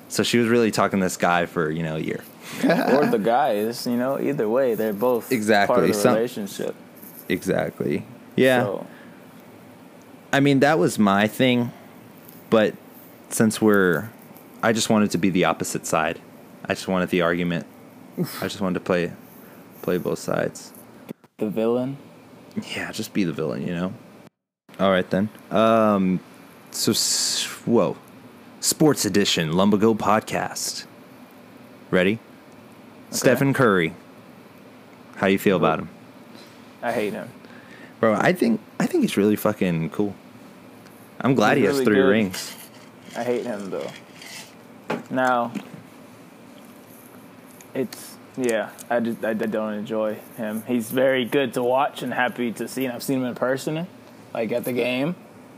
[0.10, 2.24] So she was really talking to this guy for you know a year.
[2.64, 6.76] or the guys, you know, either way, they're both Exactly, part of the some- relationship.
[7.30, 8.06] Exactly.
[8.36, 8.64] Yeah.
[8.64, 8.88] So,
[10.32, 11.72] I mean, that was my thing,
[12.50, 12.76] but
[13.30, 14.10] since we're,
[14.62, 16.20] I just wanted to be the opposite side.
[16.66, 17.66] I just wanted the argument.
[18.18, 19.12] I just wanted to play,
[19.82, 20.72] play both sides.
[21.38, 21.98] the villain.
[22.76, 23.94] Yeah, just be the villain, you know.
[24.80, 25.30] All right then.
[25.52, 26.20] Um,
[26.72, 26.94] so
[27.66, 27.98] whoa,
[28.60, 30.86] Sports Edition Lumbago podcast.
[31.92, 32.20] Ready?
[33.12, 33.94] Stephen Curry.
[35.18, 35.90] How do you feel about him,
[36.82, 37.30] I hate him.
[38.00, 38.16] bro?
[38.16, 40.16] I think I think he's really fucking cool.
[41.22, 42.08] I'm glad He's he has really three good.
[42.10, 42.56] rings.
[43.16, 43.90] I hate him though.
[45.12, 45.52] Now,
[47.76, 48.70] it's yeah.
[48.90, 50.64] I just I, I don't enjoy him.
[50.68, 53.88] He's very good to watch and happy to see, and I've seen him in person,
[54.34, 55.16] like at the game.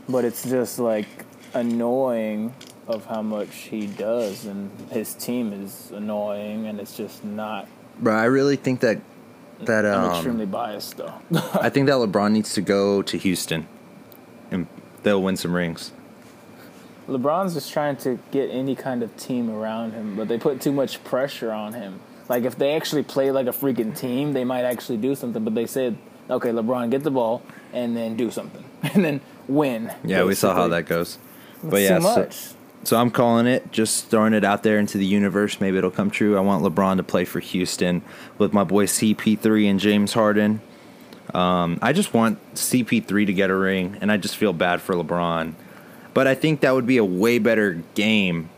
[0.08, 1.06] But it's just like
[1.54, 2.54] annoying
[2.86, 7.66] of how much he does, and his team is annoying, and it's just not.
[7.98, 9.00] Bro, I really think that
[9.60, 11.14] that I'm um, extremely biased though.
[11.54, 13.66] I think that LeBron needs to go to Houston,
[14.50, 14.66] and
[15.02, 15.92] they'll win some rings.
[17.08, 20.72] LeBron's just trying to get any kind of team around him, but they put too
[20.72, 22.00] much pressure on him.
[22.28, 25.44] Like if they actually play like a freaking team, they might actually do something.
[25.44, 25.96] But they said,
[26.28, 30.54] "Okay, LeBron, get the ball and then do something, and then win." Yeah, we saw
[30.54, 31.18] how that goes.
[31.62, 32.20] But yeah, so-
[32.84, 35.60] So I'm calling it, just throwing it out there into the universe.
[35.60, 36.36] Maybe it'll come true.
[36.36, 38.00] I want LeBron to play for Houston
[38.38, 40.60] with my boy CP3 and James Harden.
[41.34, 44.94] Um, I just want CP3 to get a ring, and I just feel bad for
[44.94, 45.54] LeBron.
[46.14, 48.50] But I think that would be a way better game.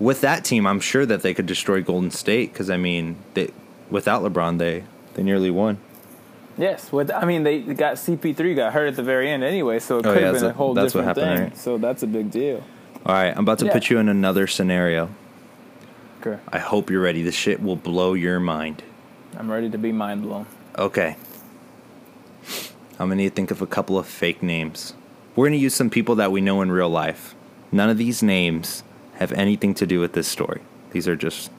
[0.00, 3.50] With that team, I'm sure that they could destroy Golden State because I mean, they,
[3.90, 5.78] without LeBron, they they nearly won.
[6.58, 9.98] Yes, with I mean they got CP3 got hurt at the very end anyway, so
[9.98, 11.48] it Oh, could yeah, have been so a whole that's what different happened, thing.
[11.50, 11.58] right?
[11.58, 12.62] So that's a big deal.
[13.06, 13.72] All right, I'm about to Yeah.
[13.72, 15.10] put you in another scenario.
[16.20, 17.22] Okay, I hope you're ready.
[17.22, 18.82] This shit will blow your mind.
[19.36, 20.46] I'm ready to be mind blown.
[20.78, 21.16] Okay.
[22.98, 24.94] I'm gonna need to think of a couple of fake names.
[25.34, 27.34] We're gonna use some people that we know in real life.
[27.72, 28.84] None of these names
[29.16, 30.60] have anything to do with this story.
[30.92, 31.50] These are just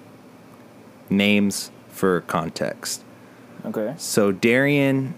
[1.09, 3.03] names for context.
[3.65, 5.15] Okay, So Darian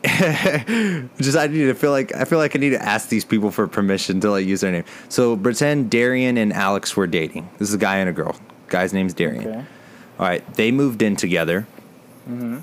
[0.04, 3.50] just I need to feel like I feel like I need to ask these people
[3.50, 4.84] for permission to like use their name.
[5.08, 7.48] So pretend Darian and Alex were dating.
[7.58, 8.36] This is a guy and a girl.
[8.68, 9.46] Guy's name's Darian.
[9.48, 9.58] okay,
[10.20, 11.66] All right, they moved in together,
[12.30, 12.62] Mhm.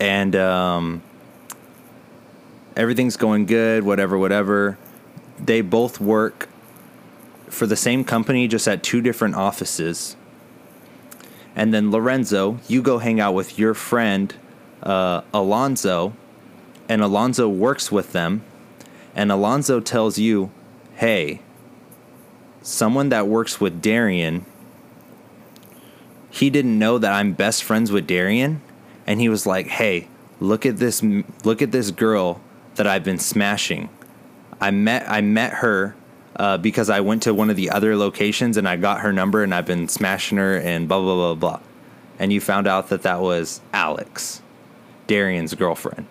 [0.00, 1.02] and um,
[2.76, 3.84] everything's going good.
[3.84, 4.78] Whatever, whatever.
[5.38, 6.48] They both work
[7.52, 10.16] for the same company, just at two different offices.
[11.56, 14.34] And then Lorenzo, you go hang out with your friend
[14.82, 16.14] uh, Alonzo,
[16.88, 18.42] and Alonzo works with them,
[19.14, 20.50] and Alonzo tells you,
[20.96, 21.40] "Hey,
[22.62, 24.46] someone that works with Darian."
[26.30, 28.60] he didn't know that I'm best friends with Darian,
[29.06, 30.08] and he was like, "Hey,
[30.40, 31.02] look at this!
[31.44, 32.40] Look at this girl
[32.76, 33.88] that I've been smashing.
[34.60, 35.96] I met I met her
[36.36, 39.42] uh, because I went to one of the other locations and I got her number
[39.42, 41.60] and I've been smashing her and blah blah blah blah."
[42.18, 44.42] And you found out that that was Alex,
[45.06, 46.06] Darian's girlfriend.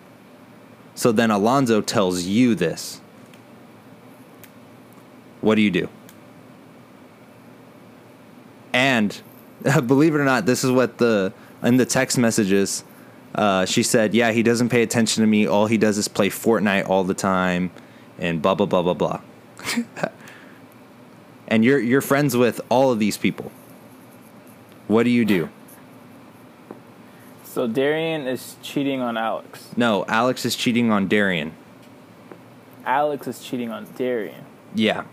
[0.94, 3.00] So then Alonzo tells you this.
[5.40, 5.88] What do you do?
[8.72, 9.20] And
[9.86, 12.84] believe it or not, this is what the in the text messages.
[13.34, 15.46] Uh, she said, "Yeah, he doesn't pay attention to me.
[15.46, 17.70] All he does is play Fortnite all the time,
[18.18, 19.20] and blah blah blah blah blah."
[21.48, 23.50] and you're you're friends with all of these people.
[24.86, 25.48] What do you do?
[27.44, 29.68] so Darian is cheating on Alex.
[29.76, 31.52] No, Alex is cheating on Darian.
[32.84, 34.44] Alex is cheating on Darian,
[34.74, 35.04] Yeah,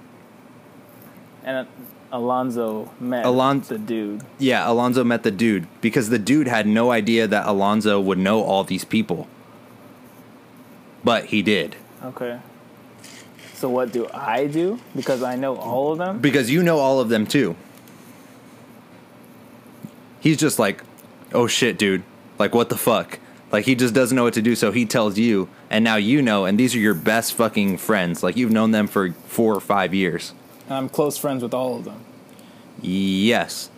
[1.43, 1.67] and
[2.11, 4.21] Alonzo met Alon- the dude.
[4.37, 4.69] yeah.
[4.69, 8.63] Alonzo met the dude because the dude had no idea that Alonzo would know all
[8.63, 9.27] these people,
[11.03, 11.75] but he did.
[12.03, 12.39] Okay.
[13.55, 14.79] So what do I do?
[14.95, 16.19] Because I know all of them.
[16.19, 17.55] because you know all of them too.
[20.19, 20.83] He's just like,
[21.33, 22.03] oh shit, dude.
[22.39, 23.19] Like, what the fuck?
[23.51, 26.21] Like, he just doesn't know what to do, so he tells you, and now you
[26.21, 28.23] know, and these are your best fucking friends.
[28.23, 30.33] Like, you've known them for four or five years.
[30.69, 32.03] I'm close friends with all of them.
[32.81, 33.69] Yes.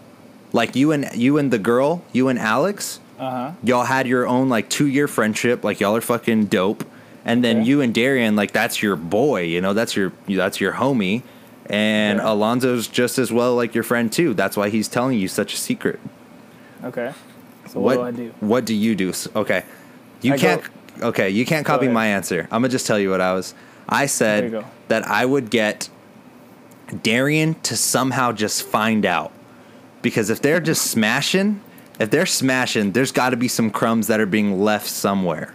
[0.53, 3.51] Like, you and you and the girl, you and Alex, Uh huh.
[3.63, 5.63] y'all had your own, like, two year friendship.
[5.63, 6.83] Like, y'all are fucking dope.
[7.27, 7.67] And then Okay.
[7.67, 11.21] you and Darian, like, that's your boy, you know, that's your, that's your homie.
[11.69, 12.25] And Yeah.
[12.25, 14.33] Alonzo's just as well like your friend, too.
[14.33, 15.99] That's why he's telling you such a secret.
[16.83, 17.11] Okay.
[17.67, 18.33] So what, do I do?
[18.39, 19.11] What do you do?
[19.35, 19.63] Okay,
[20.21, 20.61] you I can't.
[20.99, 22.47] go- okay, you can't copy my answer.
[22.49, 23.53] I'm gonna just tell you what I was.
[23.89, 25.89] I said that I would get
[27.03, 29.31] Darian to somehow just find out.
[30.01, 31.59] Because if they're just smashing,
[31.99, 35.53] if they're smashing, there's got to be some crumbs that are being left somewhere.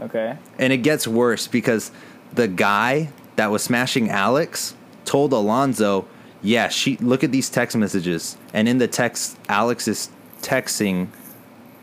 [0.00, 0.36] Okay.
[0.58, 1.90] And it gets worse because
[2.32, 6.06] the guy that was smashing Alex told Alonzo,
[6.42, 10.08] "Yeah, she look at these text messages." And in the text, Alex is
[10.42, 11.08] texting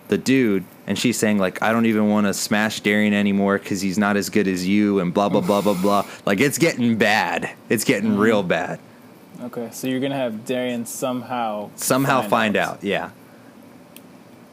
[0.07, 3.81] the dude and she's saying like I don't even want to smash Darian anymore cuz
[3.81, 6.05] he's not as good as you and blah blah blah blah blah.
[6.25, 7.49] Like it's getting bad.
[7.69, 8.19] It's getting Mm-hmm.
[8.19, 8.79] real bad.
[9.43, 9.67] Okay.
[9.71, 12.83] So you're gonna have Darian somehow Somehow find, out.
[12.83, 13.09] Yeah.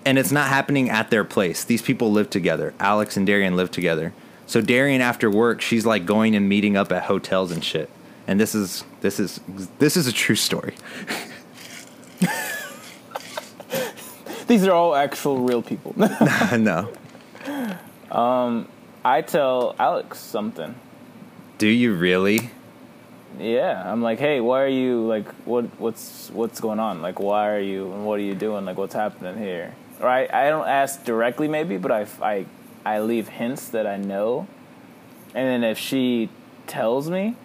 [0.05, 1.65] And it's not happening at their place.
[1.65, 2.75] These people live together.
[2.79, 4.13] Alex and Darian live together.
[4.47, 7.89] So Darian after work, she's like going and meeting up at hotels and shit.
[8.27, 9.41] And this is this is
[9.79, 10.75] this is a true story.
[14.47, 15.95] These are all actual real people.
[16.59, 16.93] no.
[18.11, 18.69] Um,
[19.05, 20.75] I tell Alex something.
[21.59, 22.51] Do you really?
[23.39, 27.03] Yeah, I'm like, hey, why are you like, what, what's, what's going on?
[27.03, 28.65] Like, why are you, and what are you doing?
[28.65, 29.75] Like, what's happening here?
[30.03, 32.47] I, I don't ask directly, maybe, but I, I,
[32.85, 34.47] I leave hints that I know,
[35.35, 36.29] and then if she
[36.67, 37.37] tells me,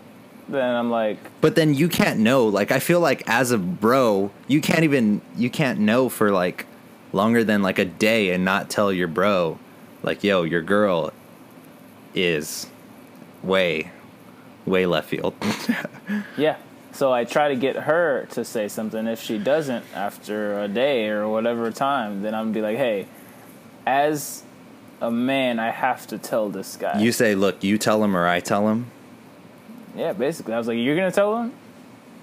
[0.47, 2.47] then I'm like, But then you can't know.
[2.47, 6.65] Like I feel like as a bro, you can't even you can't know for like
[7.13, 9.59] longer than like a day and not tell your bro
[10.03, 11.11] like, "Yo, your girl
[12.13, 12.67] is
[13.43, 13.91] way
[14.65, 15.33] way left field."
[16.37, 16.57] yeah.
[16.99, 19.07] So I try to get her to say something.
[19.07, 23.07] If she doesn't after a day or whatever time, then I'm gonna be like, hey,
[23.85, 24.43] as
[24.99, 26.99] a man, I have to tell this guy.
[26.99, 28.87] you say, "Look, you tell him or I tell him."
[29.95, 30.53] Yeah, basically.
[30.53, 31.53] I was like, you're going to tell him?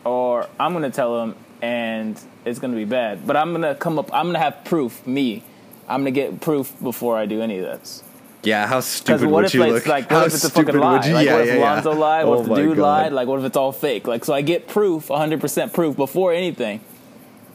[0.05, 3.27] Or I'm going to tell him and it's going to be bad.
[3.27, 5.43] But I'm going to come up, I'm going to have proof, me.
[5.89, 8.03] I'm going to get proof before I do any of this.
[8.47, 9.87] Yeah, how stupid what would if you it's look?
[9.87, 11.05] like, How what if it's a fucking lie?
[11.07, 11.91] you- Like, yeah, what if yeah, yeah.
[11.91, 12.27] Lied?
[12.27, 12.83] What Oh if the dude God.
[12.83, 13.13] lied?
[13.13, 14.07] Like, what if it's all fake?
[14.07, 16.81] Like, so I get proof, 100% proof before anything.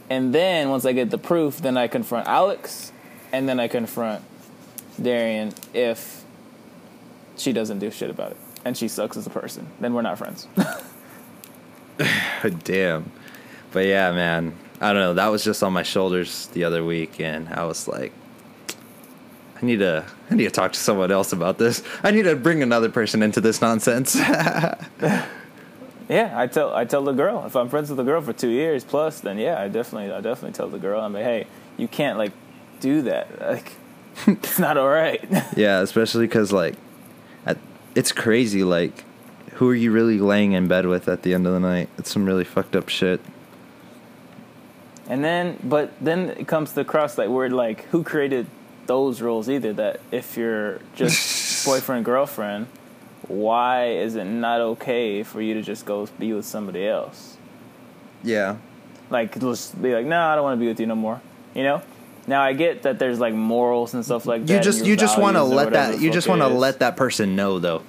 [0.10, 2.92] And then once I get the proof, then I confront Alex,
[3.32, 4.22] and then I confront
[5.02, 6.24] Darian if
[7.38, 8.38] she doesn't do shit about it.
[8.66, 9.68] And she sucks as a person.
[9.80, 10.48] Then we're not friends.
[12.64, 13.12] Damn.
[13.72, 14.54] But yeah, man.
[14.82, 15.14] I don't know.
[15.14, 18.12] That was just on my shoulders the other week, and I was like,
[19.62, 21.84] I need to, I need to talk to someone else about this.
[22.04, 24.20] I need to bring another person into this nonsense.
[26.10, 28.50] Yeah, I tell I tell the girl if I'm friends with the girl for two
[28.50, 31.48] years plus, then yeah, I definitely I definitely tell the girl I'm like, hey,
[31.78, 32.34] you can't like
[32.82, 33.40] do that.
[33.40, 33.72] Like,
[34.28, 35.24] it's not all right.
[35.56, 36.76] yeah, especially because like,
[37.46, 37.58] at,
[37.96, 38.62] it's crazy.
[38.66, 39.06] Like,
[39.54, 41.88] who are you really laying in bed with at the end of the night?
[41.98, 43.22] It's some really fucked up shit.
[45.08, 48.48] and then, but then it comes to the cross like where like who created
[48.88, 49.74] those rules either?
[49.74, 52.68] That if you're just boyfriend girlfriend,
[53.28, 57.38] why is it not okay for you to just go be with somebody else?
[58.24, 58.58] Yeah.
[59.10, 61.22] like just be like, no, I don't want to be with you no more.
[61.54, 61.82] You know.
[62.28, 64.54] Now I get that there's like morals and stuff like that.
[64.54, 67.36] You just you just want to let that you just want to let that person
[67.36, 67.82] know though.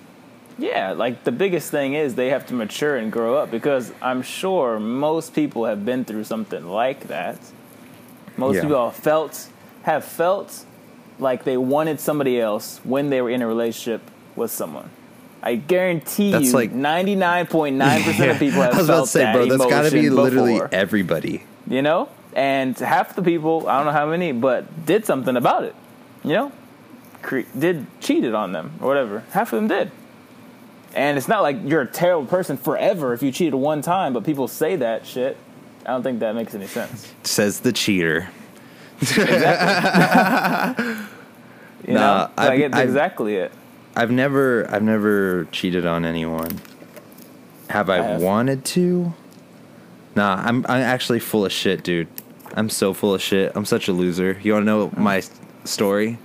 [0.59, 4.23] Yeah, like the biggest thing is they have to mature and grow up because I'm
[4.23, 7.39] sure most people have been through something like that.
[8.37, 8.63] Most Yeah.
[8.63, 9.49] people have felt
[9.83, 10.65] have felt
[11.23, 14.03] like they wanted somebody else when they were in a relationship
[14.37, 14.91] with someone.
[15.43, 18.87] I guarantee That's you, like- ninety nine point nine percent of people have I was
[18.87, 21.43] felt about to say, that bro, that's got to be literally before, everybody.
[21.67, 22.09] you know.
[22.35, 25.75] And half the people, I don't know how many, but did something about it.
[26.25, 26.53] You know,
[27.23, 29.23] Cre- did cheated on them or whatever.
[29.33, 29.91] Half of them did.
[30.95, 34.25] And it's not like you're a terrible person forever if you cheated one time, but
[34.25, 35.37] people say that shit.
[35.85, 37.13] I don't think that makes any sense.
[37.25, 38.29] Says the cheater.
[41.87, 43.53] You Nah, know, So I I've- exactly it.
[43.95, 46.61] I've never I've never cheated on anyone.
[47.69, 48.23] Have I, I have.
[48.23, 49.13] wanted to?
[50.17, 52.09] Nah, I'm I'm actually full of shit, dude.
[52.55, 53.53] I'm so full of shit.
[53.55, 54.39] I'm such a loser.
[54.43, 54.97] You want to know mm.
[54.99, 55.23] my
[55.65, 56.19] story?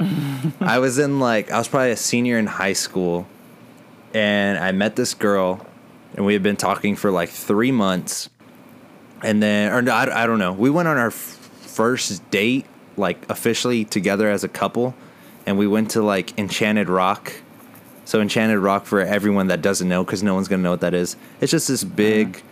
[0.60, 3.26] I was in like I was probably a senior in high school,
[4.14, 5.64] and I met this girl,
[6.14, 8.28] and we had been talking for like three months,
[9.22, 10.52] and then or no, I, I don't know.
[10.52, 12.66] We went on our f- first date
[12.96, 14.94] like officially together as a couple,
[15.46, 17.32] and we went to like Enchanted Rock.
[18.04, 20.94] So Enchanted Rock for everyone that doesn't know, because no one's gonna know what that
[20.94, 21.16] is.
[21.40, 22.42] It's just this big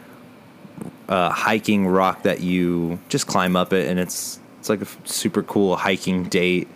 [1.08, 5.42] uh, hiking rock that you just climb up it, and it's it's like a super
[5.42, 6.68] cool hiking date.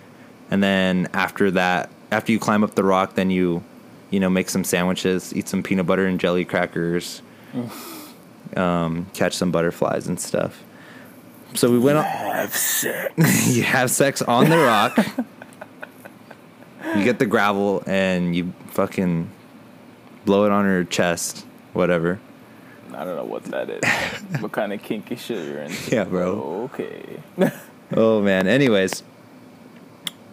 [0.50, 3.62] And then after that, after you climb up the rock, then you
[4.10, 7.22] you know make some sandwiches, eat some peanut butter and jelly crackers,
[8.56, 10.62] um, catch some butterflies and stuff.
[11.54, 12.04] So we went on.
[12.04, 13.14] Have sex.
[13.56, 14.96] you have sex on the rock.
[16.96, 19.30] you get the gravel and you fucking
[20.24, 22.20] blow it on her chest, whatever.
[22.92, 24.40] I don't know what that is.
[24.40, 25.94] what kind of kinky shit you're into?
[25.94, 26.68] Yeah, bro.
[26.72, 27.20] Okay.
[27.96, 28.48] Oh man.
[28.48, 29.02] Anyways,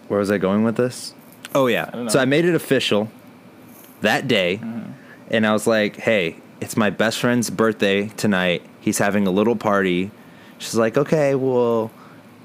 [0.07, 1.13] where was I going with this?
[1.53, 1.85] Oh yeah.
[1.91, 3.09] don't so I made it official
[3.99, 4.91] that day, Mm-hmm.
[5.29, 8.63] and I was like, "Hey, it's my best friend's birthday tonight.
[8.79, 10.11] He's having a little party."
[10.61, 11.91] She's like, "Okay, well."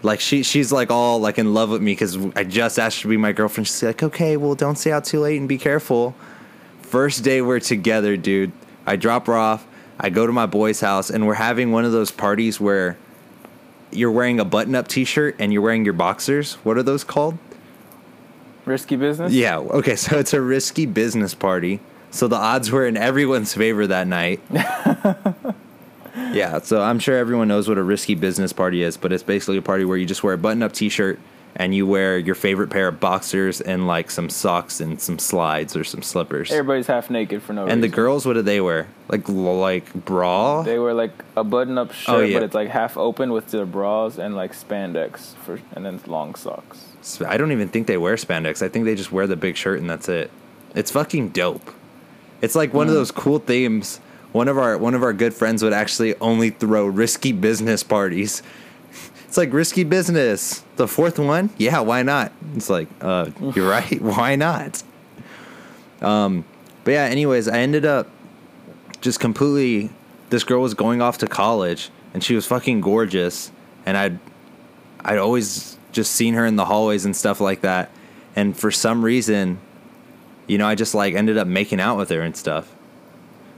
[0.03, 3.03] Like she, she's like all like in love with me because I just asked her
[3.03, 3.67] to be my girlfriend.
[3.67, 6.15] She's like, okay, well, don't stay out too late and be careful.
[6.83, 8.53] First day we're together, dude.
[8.87, 9.67] I drop her off.
[9.99, 12.97] I go to my boy's house, and we're having one of those parties where
[13.91, 16.55] you're wearing a button-up T-shirt and you're wearing your boxers.
[16.63, 17.39] What are those called?
[18.65, 19.33] Risky business.
[19.33, 19.59] Yeah.
[19.59, 19.97] Okay.
[19.97, 21.81] So it's a risky business party.
[22.11, 24.41] So the odds were in everyone's favor that night.
[26.33, 26.61] yeah.
[26.61, 29.63] So I'm sure everyone knows what a risky business party is, but it's basically a
[29.63, 31.19] party where you just wear a button-up T-shirt
[31.59, 35.75] and you wear your favorite pair of boxers and like some socks and some slides
[35.75, 36.53] or some slippers.
[36.53, 37.73] Everybody's half naked for no reason.
[37.73, 38.89] And the girls, what do they wear?
[39.09, 40.63] Like like bra?
[40.63, 42.39] They wear like a button-up oh, shirt, Oh, yeah.
[42.39, 46.35] but it's like half open with their bras and like spandex for, and then long
[46.35, 47.21] socks.
[47.27, 48.63] I don't even think they wear spandex.
[48.63, 50.31] I think they just wear the big shirt and that's it.
[50.75, 51.73] It's fucking dope.
[52.43, 52.97] It's like one of mm.
[52.97, 54.01] those cool themes.
[54.37, 58.43] One of our one of our good friends would actually only throw risky business parties.
[59.25, 60.63] It's like risky business.
[60.77, 61.51] The fourth one?
[61.59, 62.33] Yeah, why not?
[62.55, 64.01] It's like, uh, you're right.
[64.19, 64.83] Why not?
[66.01, 66.45] Um,
[66.85, 68.09] but yeah, anyways, I ended up
[69.01, 69.91] just completely
[70.31, 73.51] this girl was going off to college and she was fucking gorgeous
[73.85, 74.19] and I'd
[75.05, 77.91] I'd always just seen her in the hallways and stuff like that.
[78.37, 79.59] And for some reason,
[80.47, 82.76] you know, I just like ended up making out with her and stuff.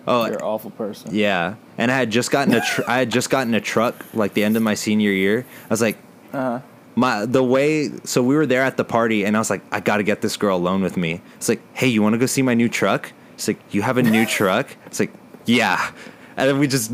[0.08, 1.14] Oh, You're an awful person.
[1.14, 1.54] yeah.
[1.76, 4.42] And I had just gotten a tr- I had just gotten a truck like the
[4.44, 5.44] end of my senior year.
[5.64, 5.96] I was like
[6.32, 6.60] Uh-huh.
[6.96, 9.80] my the way so we were there at the party and I was like I
[9.80, 11.20] got to get this girl alone with me.
[11.36, 13.98] It's like, "Hey, you want to go see my new truck?" It's like, "You have
[13.98, 15.12] a new truck?" It's like,
[15.46, 15.90] "Yeah."
[16.36, 16.90] And then we just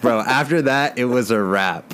[0.00, 1.84] bro, after that it was a wrap.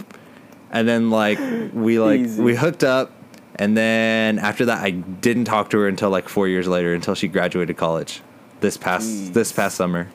[0.71, 1.39] And then like
[1.73, 2.43] we like Easy.
[2.43, 3.13] we hooked up
[3.57, 7.15] and then after that I didn't talk to her until like 4 years later until
[7.15, 8.21] she graduated college.
[8.61, 9.33] This past Jeez.
[9.33, 10.09] this past summer.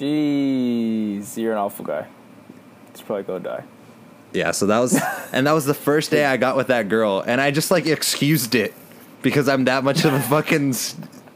[0.00, 2.06] Jeez, you're an awful guy.
[2.88, 3.64] It's probably go die.
[4.32, 4.98] Yeah, so that was
[5.32, 7.86] and that was the first day I got with that girl and I just like
[7.86, 8.72] excused it
[9.20, 10.74] because I'm that much of a fucking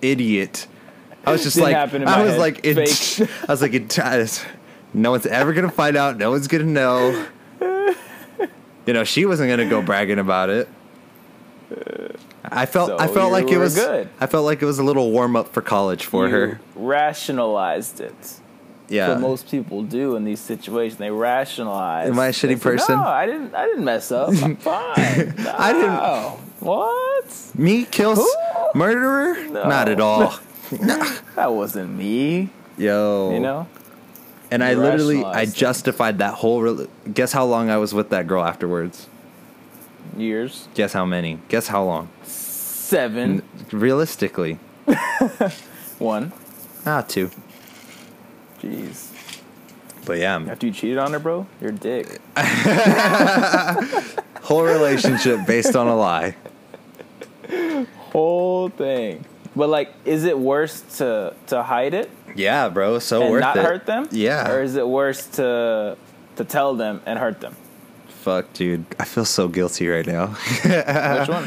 [0.01, 0.67] idiot.
[1.27, 4.47] I was just like I was like it, I was like it,
[4.95, 7.27] no one's ever to find out, no one's to know.
[8.87, 10.69] You know, she wasn't to go bragging about it.
[12.45, 14.11] I felt So I felt like it was good.
[14.21, 16.61] I felt like it was a little warm up for college for you her.
[16.75, 18.41] rationalized it.
[18.89, 19.09] Yeah.
[19.11, 22.09] What most people do in these situations, they rationalize.
[22.11, 22.97] Am I a shitty say, person?
[22.97, 23.55] No, I didn't.
[23.55, 24.29] I didn't mess up.
[24.43, 25.35] I'm fine.
[25.49, 27.51] I didn't- What?
[27.57, 28.79] Me kills Who?
[28.79, 29.35] murderer?
[29.49, 29.69] No.
[29.69, 30.35] Not at all.
[31.37, 32.49] That wasn't me.
[32.79, 33.33] Yo.
[33.33, 33.67] You know.
[34.51, 36.63] And I literally I justified that whole.
[36.63, 39.09] Re- guess how long I was with that girl afterwards?
[40.17, 40.69] Years.
[40.75, 41.39] Guess how many?
[41.49, 42.09] Guess how long?
[42.23, 43.43] Seven.
[43.73, 44.59] Realistically,
[45.99, 46.33] One.
[46.87, 47.31] ah, two.
[48.65, 49.11] Jeez.
[50.07, 52.21] But yeah, After you cheated on her, bro, you're a dick.
[54.43, 56.37] whole relationship based on a lie.
[58.13, 59.25] Whole thing.
[59.57, 63.57] But like, is it worse to to hide it Yeah, bro, so and worth not
[63.57, 63.65] it.
[63.65, 64.09] hurt them?
[64.11, 64.51] Yeah.
[64.51, 65.97] Or is it worse to
[66.37, 67.57] to tell them and hurt them?
[68.09, 70.27] Fuck, dude, I feel so guilty right now.
[70.65, 71.45] Which one?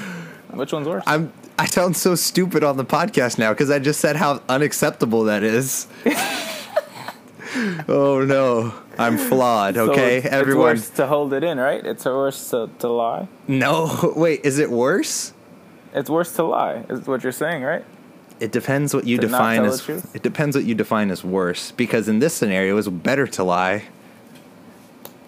[0.58, 1.04] Which one's worse?
[1.06, 1.32] I'm.
[1.60, 5.42] I sound so stupid on the podcast now because I just said how unacceptable that
[5.44, 5.88] is.
[7.88, 9.76] oh no, I'm flawed.
[9.76, 10.76] So Okay, it's, everyone.
[10.76, 11.86] It's worse to hold it in, right?
[11.86, 13.28] It's worse to, to lie.
[13.48, 15.34] No, wait, is it worse?
[15.94, 17.84] It's worse to lie, is what you're saying, right?
[18.40, 19.88] It depends what you To define as.
[20.14, 21.72] It depends what you define as worse.
[21.72, 23.86] Because in this scenario, it was better to lie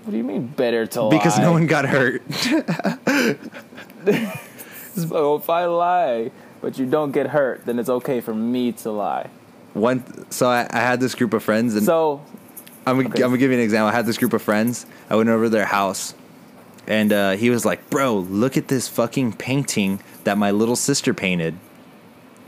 [0.04, 1.18] What do you mean better to lie?
[1.18, 2.22] because no one got hurt.
[4.96, 8.92] So if I lie, but you don't get hurt, then it's okay for me to
[8.92, 9.30] lie.
[9.74, 12.22] One, so I, I had this group of friends, and So
[12.86, 13.24] I'm, gonna- okay.
[13.24, 13.90] I'm gonna give you an example.
[13.90, 14.86] I had this group of friends.
[15.10, 16.14] I went over to their house,
[16.88, 21.14] and uh, he was like, "Bro, look at this fucking painting that my little sister
[21.14, 21.56] painted."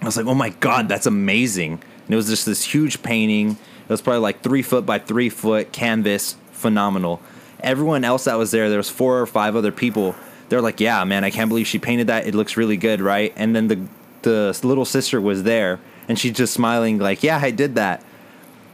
[0.01, 3.51] I was like, "Oh my god, that's amazing!" And it was just this huge painting.
[3.51, 7.21] It was probably like three foot by three foot canvas, phenomenal.
[7.59, 10.15] Everyone else that was there, there was four or five other people.
[10.49, 12.25] They're like, "Yeah, man, I can't believe she painted that.
[12.25, 13.79] It looks really good, right?" And then the
[14.23, 15.79] the little sister was there,
[16.11, 18.03] and she's just smiling, like, "Yeah, I did that."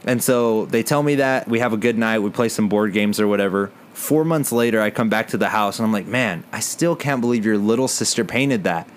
[0.04, 2.92] And so they tell me that we have a good night, we play some board
[2.92, 3.70] games or whatever.
[3.94, 6.96] Four months later, I come back to the house and I'm like, man, I still
[6.96, 8.88] can't believe your little sister painted that.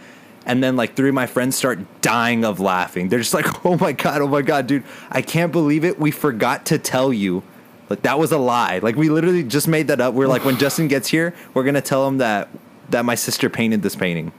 [0.45, 3.09] And then like three of my friends start dying of laughing.
[3.09, 5.99] They're just like, oh my God, oh my God, dude, I can't believe it.
[5.99, 7.43] We forgot to tell you
[7.89, 8.79] Like that was a lie.
[8.81, 10.13] Like we literally just made that up.
[10.13, 12.47] We're like, when Justin gets here, we're gonna tell him that
[12.89, 14.31] that my sister painted this painting.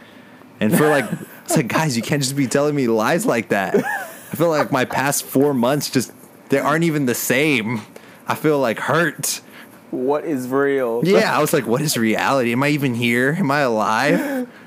[0.61, 1.07] And for like,
[1.53, 3.74] it's like, guys, you can't just be telling me lies like that.
[3.76, 6.12] I feel like my past four months just
[6.48, 7.82] they aren't even the same.
[8.26, 9.42] I feel like hurt.
[9.90, 11.03] What is real?
[11.05, 12.53] Yeah, I was like, what is reality?
[12.53, 13.36] Am I even here?
[13.38, 14.48] Am I alive?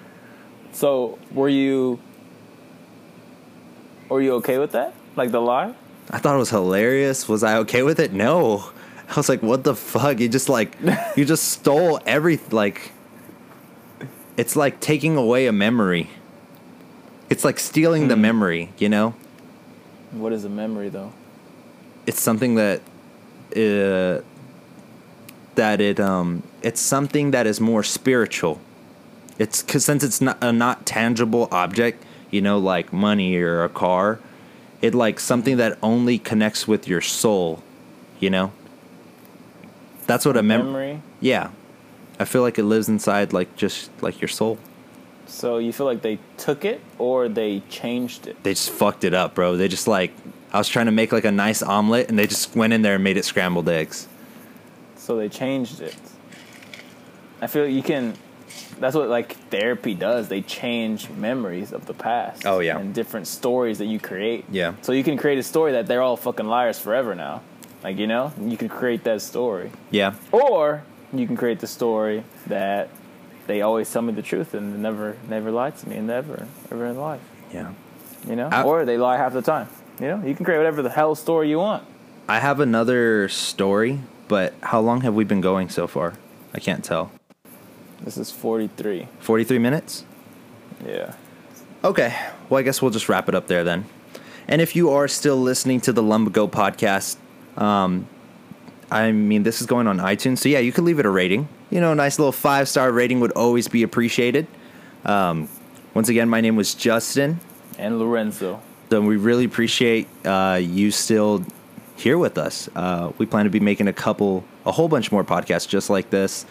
[0.75, 1.99] So were you
[4.09, 4.93] were you okay with that?
[5.15, 5.73] Like the lie?
[6.11, 7.29] I thought it was hilarious.
[7.29, 8.11] Was I okay with it?
[8.11, 8.71] No.
[9.09, 10.19] I was like, what the fuck?
[10.19, 10.75] You just like
[11.15, 12.91] you just stole every like
[14.35, 16.09] it's like taking away a memory.
[17.29, 19.15] It's like stealing the memory, you know?
[20.11, 21.11] What is a memory though?
[22.05, 22.81] It's something that
[23.55, 24.21] uh
[25.55, 28.61] that it um it's something that is more spiritual.
[29.39, 33.69] It's cuz since it's not a not tangible object, you know, like money or a
[33.69, 34.19] car,
[34.81, 37.63] it like something that only connects with your soul,
[38.19, 38.51] you know?
[40.05, 41.01] That's what a mem- Memory.
[41.19, 41.49] Yeah.
[42.19, 44.57] I feel like it lives inside like just like your soul.
[45.27, 48.41] So you feel like they took it or they changed it?
[48.43, 49.57] They just fucked it up, bro.
[49.57, 50.11] They just like
[50.53, 52.95] I was trying to make like a nice omelet and they just went in there
[52.95, 54.07] and made it scrambled eggs.
[54.95, 55.95] So they changed it.
[57.41, 58.13] I feel you can.
[58.79, 60.27] That's what like therapy does.
[60.27, 62.45] They change memories of the past.
[62.45, 62.77] Oh, yeah.
[62.77, 64.45] and different stories that you create.
[64.49, 64.73] Yeah.
[64.81, 67.41] So you can create a story that they're all fucking liars forever now.
[67.83, 70.15] Like you know, you can create that story, Yeah.
[70.31, 72.89] or you can create the story that
[73.47, 76.85] they always tell me the truth and never never lied to me and never ever
[76.87, 77.21] in life.
[77.53, 77.71] Yeah.
[78.27, 79.67] You know, I- or they lie half the time.
[79.99, 81.83] You know, you can create whatever the hell story you want.
[82.27, 86.13] I have another story, but how long have we been going so far?
[86.53, 87.11] I can't tell.
[88.01, 89.07] This is forty three.
[89.19, 90.03] 43 minutes?
[90.85, 91.13] Yeah.
[91.83, 92.13] Okay.
[92.49, 93.85] Well, I guess we'll just wrap it up there then.
[94.47, 97.17] And if you are still listening to the Lumbago podcast,
[97.57, 98.07] um,
[98.91, 100.39] I mean, this is going on iTunes.
[100.39, 101.47] So, yeah, you could leave it a rating.
[101.69, 104.47] You know, a nice little five star rating would always be appreciated.
[105.03, 105.49] Um,
[105.93, 107.39] once again, my name was Justin.
[107.77, 108.61] And Lorenzo.
[108.89, 111.45] So, we really appreciate uh, you still
[111.95, 112.69] here with us.
[112.75, 116.09] Uh, we plan to be making a couple, a whole bunch more podcasts just like
[116.09, 116.45] this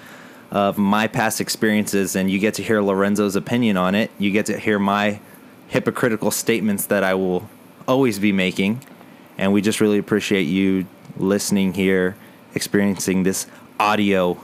[0.50, 4.10] of my past experiences, and you get to hear Lorenzo's opinion on it.
[4.18, 5.20] You get to hear my
[5.68, 7.48] hypocritical statements that I will
[7.88, 8.80] always be making.
[9.36, 12.16] And we just really appreciate you listening here,
[12.54, 13.46] experiencing this
[13.78, 14.38] audio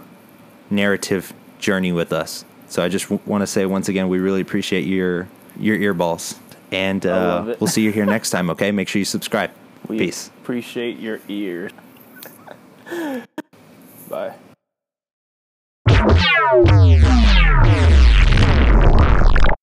[0.70, 2.44] narrative journey with us.
[2.68, 6.38] So I just w- want to say once again, we really appreciate your your earballs,
[6.70, 8.50] and uh, we'll see you here next time.
[8.50, 9.50] Okay, make sure you subscribe.
[9.88, 10.28] We Peace.
[10.42, 11.72] appreciate your ears.
[14.08, 14.34] Bye.